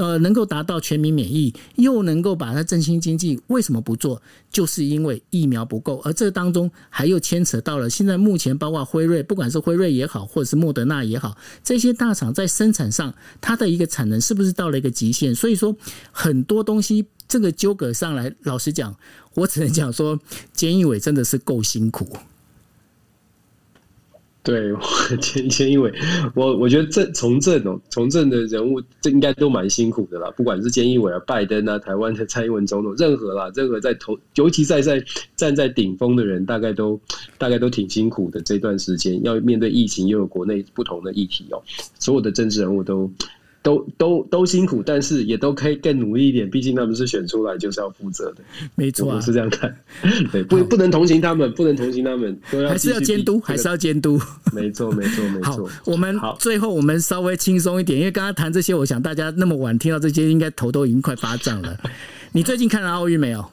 [0.01, 4.23] 呃，能够达到全民免疫，又能够把它振兴经济，为什么不做？
[4.51, 15.35] 就是因为疫苗不够，而这当中还又牵扯到了现在目前包括辉瑞，不管是辉瑞也好，或者是莫德纳也好，这些大厂在生产上它的一个产能是不是到了一个极限？
[15.35, 15.77] 所以说
[16.11, 18.97] 很多东西这个纠葛上来，老实讲，
[19.35, 20.19] 我只能讲说，
[20.57, 22.09] 菅义伟真的是够辛苦。
[24.43, 24.75] 对，
[25.21, 25.93] 前前一委，
[26.35, 30.31] 我我觉得这从政哦，从政的人物，这应该都蛮辛苦的啦。
[30.35, 35.05] 不管是菅义伟啊、拜登啊、台湾的蔡英文总统，任何啦，任何在头，尤其在在
[35.37, 36.99] 站在顶峰的人，大概都
[37.37, 38.41] 大概都挺辛苦的。
[38.41, 41.63] 这段时间要面对疫情，又有国内不同的议题哦，
[41.99, 43.11] 所有的政治人物都。
[43.63, 46.49] 都都都辛苦，但是也都可以更努力一点。
[46.49, 48.43] 毕竟他们是选出来就是要负责的，
[48.75, 49.75] 没错、啊，我是这样看。
[50.33, 54.21] 对，不不能同情他们，不能同情他们，都要还是要监督，还是要监督。
[54.53, 55.69] 没错，没错，没错。
[55.85, 61.79] 我们最后我们稍微轻松一点，因为刚刚谈这些，我想大家那么晚听到这些，应该头都已经快发胀了。
[62.33, 63.45] 你最近看了奥运没有？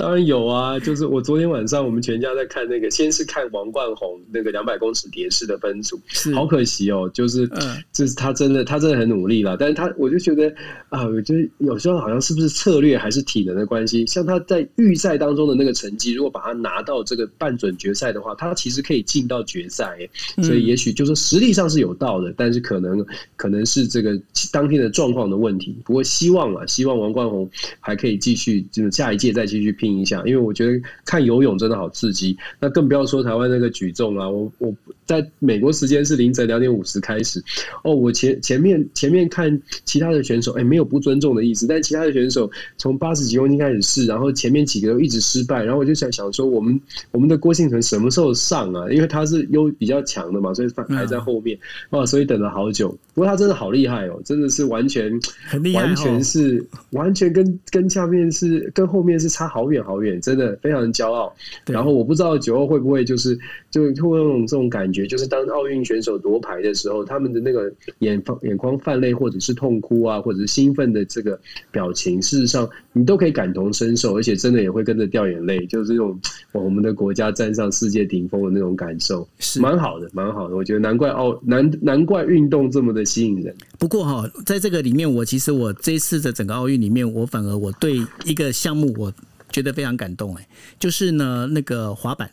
[0.00, 7.46] 当然有啊，就是我昨天晚上我们全家在看那个，先是看王冠宏那个两百公尺蝶式的分组，是好可惜哦，就是，
[7.92, 10.50] 就是他真的他真的很努力了，但是他我就觉得
[10.88, 19.98] 啊，我觉得有时候好像是不是策略还是体能的关系，像他在预赛当中的那个成绩，如果把他拿到这个半准决赛的话，他其实可以进到决赛，
[20.42, 23.04] 所以也许就是实力上是有到的，但是可能
[23.36, 24.18] 可能是这个
[24.50, 25.76] 当天的状况的问题。
[25.84, 29.89] 不过希望啊，希望王冠宏还可以继续，就是下一届再继续拼。
[29.90, 34.28] 影响，因为我觉得看游泳真的好刺激，那更不要说台湾那个举重啊！
[34.28, 34.74] 我我
[35.04, 37.42] 在美国时间是凌晨两点五十开始，
[37.82, 46.80] 哦，我前前面前面看其他的选手，哎，没有不尊重的意思，但其他的选手从八十几公斤开始试，然后前面几个都一直失败，然后我就想想说，我们
[47.12, 48.90] 我们的郭婞淳什么时候上啊？
[48.90, 51.58] 因为他是优比较强的嘛，所以排在后面，
[51.90, 52.88] 哦，所以等了好久。
[53.14, 55.12] 不过他真的好厉害哦，真的是完全
[55.48, 59.79] 很厉害，完全是完全跟跟下面是跟后面是差好远。
[59.82, 61.34] 好远，真的非常骄傲。
[61.66, 63.38] 然后我不知道九号会不会就是
[63.70, 71.38] 就会有这种感觉，就是当奥运选手夺牌的时候，他们的那个眼眶眼眶泛泪，或者是痛哭啊，或者是兴奋的这个
[71.70, 76.18] 表情，事实上你都可以感同身受，而且真的也会跟着掉眼泪，就是这种
[76.52, 80.56] 我们的国家站上世界顶峰的那种感受，是蛮好的，蛮好的。
[80.56, 83.54] 我觉得难怪奥难难怪运动这么的吸引人。
[83.78, 89.12] 不过哈，在这个里面，我其实我这一次的整个奥运里面，我反而我对一个项目我。
[89.50, 90.48] 觉得非常感动哎，
[90.78, 92.30] 就是呢，那个滑板。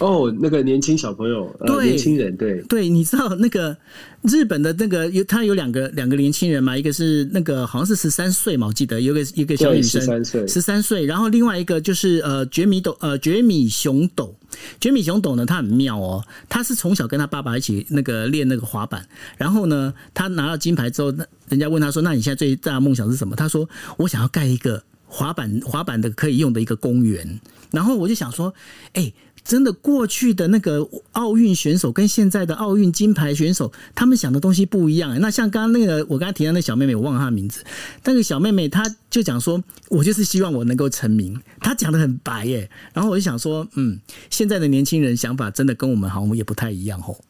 [0.00, 3.76] 哦，那个年轻小朋友，对，年轻人，对对，你知道那个
[4.22, 14.34] 日本的那个有他有两个两个年轻人嘛，一个是那个好像是十三岁嘛，我记得有个一个小女生十三岁，十三岁，然后另外一个就是呃绝米斗呃绝米熊斗，
[14.80, 23.36] 绝米熊斗呢，他很妙哦，他是从小跟他爸爸一起那个练那个滑板，然后呢，他拿到金牌之后，那人家问他说，那你现在最大的梦想是什么？
[23.36, 24.82] 他说，我想要盖一个。
[25.14, 27.38] 滑板滑板的可以用的一个公园，
[27.70, 28.54] 然后我就想说，
[28.94, 29.12] 哎、
[29.44, 37.62] 真的过去的那个奥运选手跟现在的奥运金牌选手，他们想的东西不一样、那像刚刚那个我刚才提到那小妹妹，我忘了她的名字，
[38.04, 41.38] 那个小妹妹她就讲说，我就是希望我能够成名。
[41.60, 44.00] 她讲得很白耶、然后我就想说，嗯，
[44.30, 47.22] 现在的年轻人想法真的跟我们好像也不太一样吼。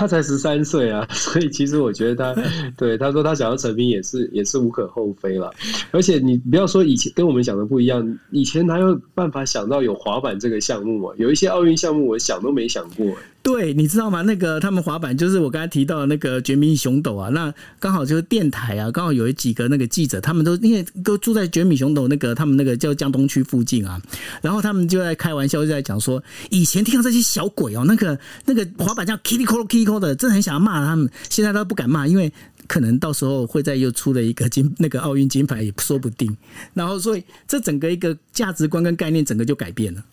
[0.00, 2.42] 他才十三岁啊， 所以其实我觉得他
[2.74, 5.52] 对他说他想要成名也是也是无可厚非了。
[5.90, 11.14] 而且你不要说以前跟我们想的不一样，以前哪有办法想到有滑板这个项目啊？
[11.18, 13.14] 有一些奥运项目我想都没想过。
[13.42, 14.20] 对，你知道吗？
[14.22, 24.00] 那个他们滑板就是我刚才提到的那个绝米熊斗啊，那刚好就是电台啊，刚好有几个那个记者，他们都因为都住在绝米熊斗那个他们那个叫江东区附近啊，
[24.42, 32.30] 然后他们就在开玩笑，就在讲说，以前听到这些小鬼哦，那个那个滑板叫 Kitty Call Kitty Call 的，真的很想要骂他们，现在都不敢骂，因为
[32.66, 36.36] 可能到时候会再又出了一个金那个奥运金牌也说不定，
[36.74, 40.04] 然后所以这整个一个价值观跟概念整个就改变了。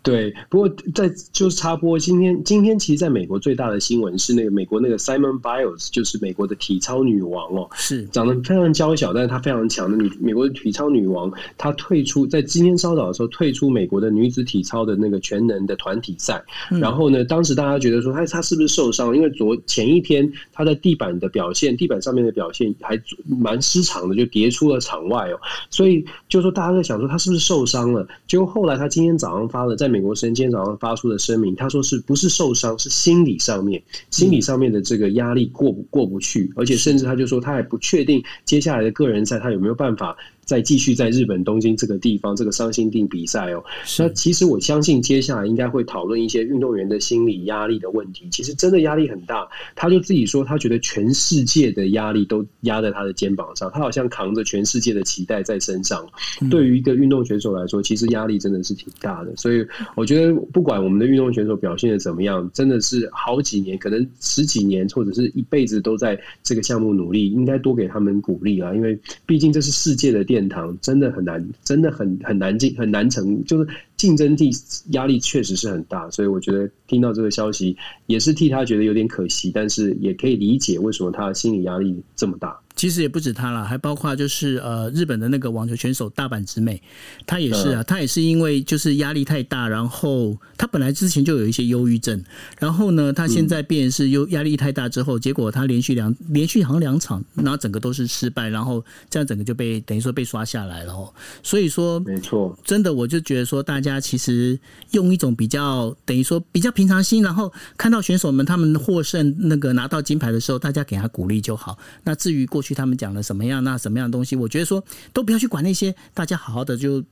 [0.00, 19.14] 对，不过在就是插播，今天今天其实在美国最大的新闻是那个美国那个 Simone Biles，就是美国的体操女王哦，是长得非常娇小，但是她非常强的女美国的体操女王，她退出在今天稍早的时候退出美国的女子体操的那个全能的团体赛，嗯、然后呢，当时大家觉得说她她是不是受伤？
[19.14, 25.40] 因为昨前一天她在地板的表现，地板上面的表现还蛮失常的，就跌出了场外哦，
[25.70, 28.06] 所以就说大家在想说她是不是受伤了？
[28.28, 29.87] 结果后来她今天早上发了在。
[29.88, 40.16] 美国时间今天早上发出的声明，他说是不是受伤，是心理上面，心理上面的这个压力过不过不去，而且甚至他就说他还不确定接下来的个人赛他有没有办法。
[40.48, 43.62] 再继续在日本东京这个地方这个伤心地比赛哦，
[43.98, 48.26] 那其实我相信接下来应该会讨论一些运动员的心理压力的问题。
[48.30, 49.46] 其实真的压力很大，
[49.76, 56.02] 他就自己说，他觉得全世界的压力都压在他的肩膀上，他好像扛着全世界的期待在身上。
[56.50, 59.36] 对于一个运动选手来说，其实压力真的是挺大的。
[59.36, 59.62] 所以
[59.96, 70.37] 我觉得，不管我们的运动选手表现的怎么样，真的是好几年，可能十几年或者是一辈子都在这个项目努力，应该多给他们鼓励啊，因为毕竟这是世界的电。
[70.38, 73.68] 殿堂真的很难，真的很很难进，很难成，就是
[73.98, 74.50] 竞争力
[74.92, 77.76] 压力确实是很大，所以我觉得听到这个消息
[78.06, 82.58] 也是替他觉得有点可惜，但是也可以理解为什么他的心理压力这么大。
[82.76, 86.80] 其实也不止他了，还包括就是呃日本的那个网球选手大阪直美，
[87.26, 92.24] 他也是啊，他也是因为就是压力太大，然后他本来之前就有一些忧郁症，
[92.60, 101.12] 然后呢，他现在变是忧压力太大之后，结果他连续两连续好像两场，然后整个都是失败，然后这样整个就被等于说被刷下来了哦。
[101.42, 104.58] 所以说，没错，真的我就觉得说，大家大家其实
[104.92, 111.76] 用一种比较等于说比较平常心，然后看到选手们他们获胜那个拿到金牌的时候，大家给他鼓励就好。
[112.04, 112.68] 那至于过去。
[112.78, 114.36] 他们讲了什么样，那什么样的东西？
[114.36, 117.02] 我觉得说都不要去管那些，大家好好的就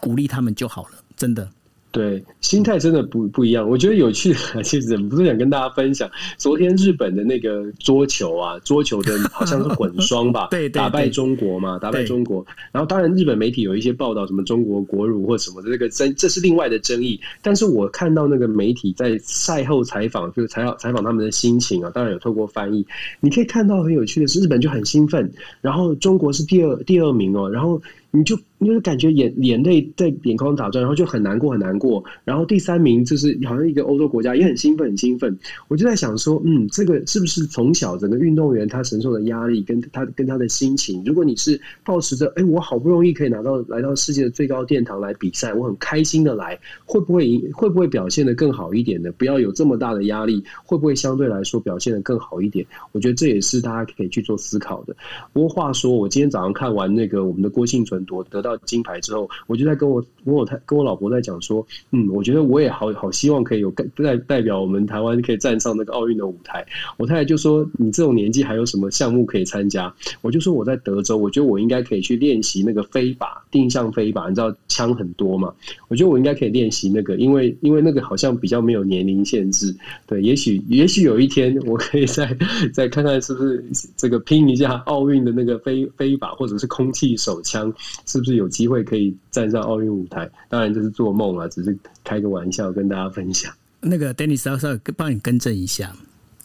[0.00, 1.48] 鼓励他们就好了，真的。
[1.94, 3.70] 对，心态真的不不一样。
[3.70, 12.44] 我觉得有趣的，其实不是想跟大家分享，昨天日本的那个桌球啊，桌球的好像是混双吧， 对对，打败中国嘛，打败中国。
[12.72, 17.20] 然后当然日本媒体有一些报道，什么中国国辱或什么的，这个争这是另外的争议。
[17.40, 22.84] 但是我看到那个媒体在赛后采访，就是采访采访他们的心情啊，当然有透过翻译，
[23.20, 27.80] 你可以看到很有趣的是，日本就很兴奋，然后中国是第二第二名哦，然后。
[28.16, 32.02] 你就就是感觉眼眼泪在眼眶打转，然后就很难过很难过。
[32.24, 35.36] 然后第三名就是好像一个欧洲国家也很兴奋很兴奋。
[35.68, 41.02] 我就在想说，嗯，这个是不是从小整个运动员他承受的压力跟他跟他的心情？
[41.04, 47.50] 如果你是抱持着，哎，我好不容易可以拿到来到世界的最高殿堂来比赛，我很开心的来，会不会赢？
[47.52, 49.10] 会不会表现得更好一点呢？
[49.18, 52.64] 不要有这么大的压力，会不会相对来说表现得更好一点？
[52.92, 54.94] 我觉得这也是大家可以去做思考的。
[55.32, 58.04] 不过话说，我今天早上看完那个我们的郭幸存。
[58.04, 66.64] 夺得到金牌之后，我就在跟我跟我太跟我老婆在讲说，嗯，我觉得我也好好希望可以有代代表我们台湾可以站上那个奥运的舞台。
[66.96, 69.92] 我太太就说，你这种年纪还有什么项目可以参加？
[70.22, 75.52] 我就说我在德州，我觉得我应该可以去练习那个飞靶，定向飞靶，你知道枪很多嘛？
[75.88, 79.74] 我觉得我应该可以练习那个，因为因为那个好像比较没有年龄限制。
[80.06, 82.36] 对，也许也许有一天我可以再
[82.72, 83.64] 再看看是不是
[83.96, 87.72] 这个拼一下奥运的那个飞飞靶，或者是空气手枪。
[88.06, 90.30] 是不是有机会可以站上奥运舞台？
[90.48, 93.52] 当然这是做梦啊，只是开个玩笑跟大家分享。
[93.80, 95.94] 那个 Dennis 稍稍帮你更正一下，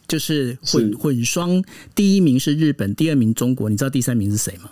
[0.07, 1.63] 就是混混双
[1.95, 4.71] 第一名是日本，第二名中国，你知道第三名是谁吗？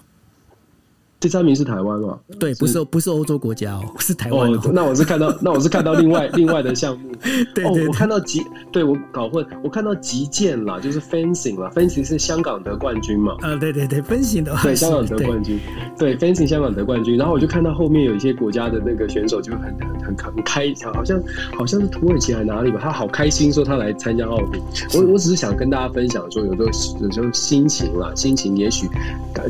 [1.28, 2.17] 第三名是台湾嘛？
[2.39, 4.61] 对，不是不是欧洲国家哦， 是台湾哦。
[4.73, 7.09] 那我是看到，那我是看到另外 另外的项目。
[7.53, 13.36] 对，哦，我看到极，对我搞混，我看到极剑啦，就是 fencing 啦，fencing 是香港得冠军嘛？
[13.41, 15.59] 啊，对对对，fencing 的话，对香港得冠军，
[15.99, 17.17] 对，对 fencing 香港得冠军。
[17.17, 21.21] 然后我就看到后面有一些国家的那个选手就很很很很开，好像
[21.57, 24.61] 好像是土耳其还哪里吧，他好开心说他来参加奥运。
[24.93, 28.88] 我我只是想跟大家分享说，有时候有时候心情啦，心情也许，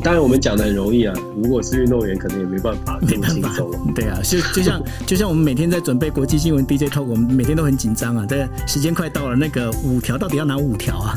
[0.01, 1.61] 当然我们讲的很容易啊，如果。
[1.67, 3.53] 我是运动员，可能也没办法，没办法。
[3.93, 8.25] 对啊，就就像 就像我们每天在准备国际新闻 DJ talk，我们每天都很紧张啊。
[8.25, 11.13] 这个时间快到了，那个五条到底要拿五条啊？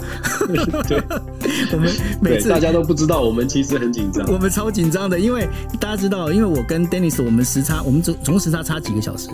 [0.88, 1.00] 对，
[1.72, 4.26] 我们每次大家都不知道，我们其实很紧张。
[4.26, 5.48] 我们超紧张的，因为
[5.78, 9.28] 大家知道，因为我跟 Dennis，我们时差，我们总总时差差几个小时。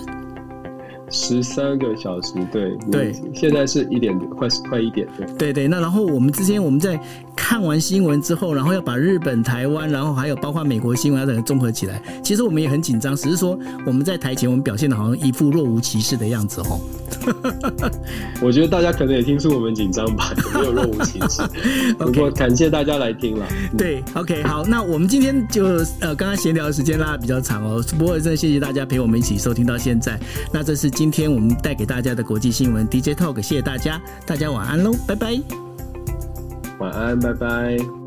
[1.09, 5.69] 十三个小时，对对，现在是一点快快一点，对对对。
[5.69, 7.01] 那然后我们之间我们在
[7.37, 12.03] 看完新闻之后，然后要把日本、台湾，然后还有包括美国新闻要整个综合起来。
[12.25, 13.57] 其实我们也很紧张，只是说
[13.87, 16.81] 我们在台前我们表现的好像一副若无其事的样子哦。
[18.43, 21.43] 我觉得大家可能也听出我们紧张吧，没有若无其事。
[21.99, 23.47] 不过感谢大家来听了。
[23.79, 25.65] 对，OK，好，那我们今天就
[26.01, 30.19] 呃刚刚闲聊的时间拉的比较长哦，不过真的谢谢大家陪我们一起收听到现在。
[30.53, 30.91] 那这是。
[30.97, 35.66] 今天我们带给大家的国际新闻 DJ Talk，谢谢大家，大家晚安喽，拜拜。
[36.79, 38.06] 晚安，拜拜。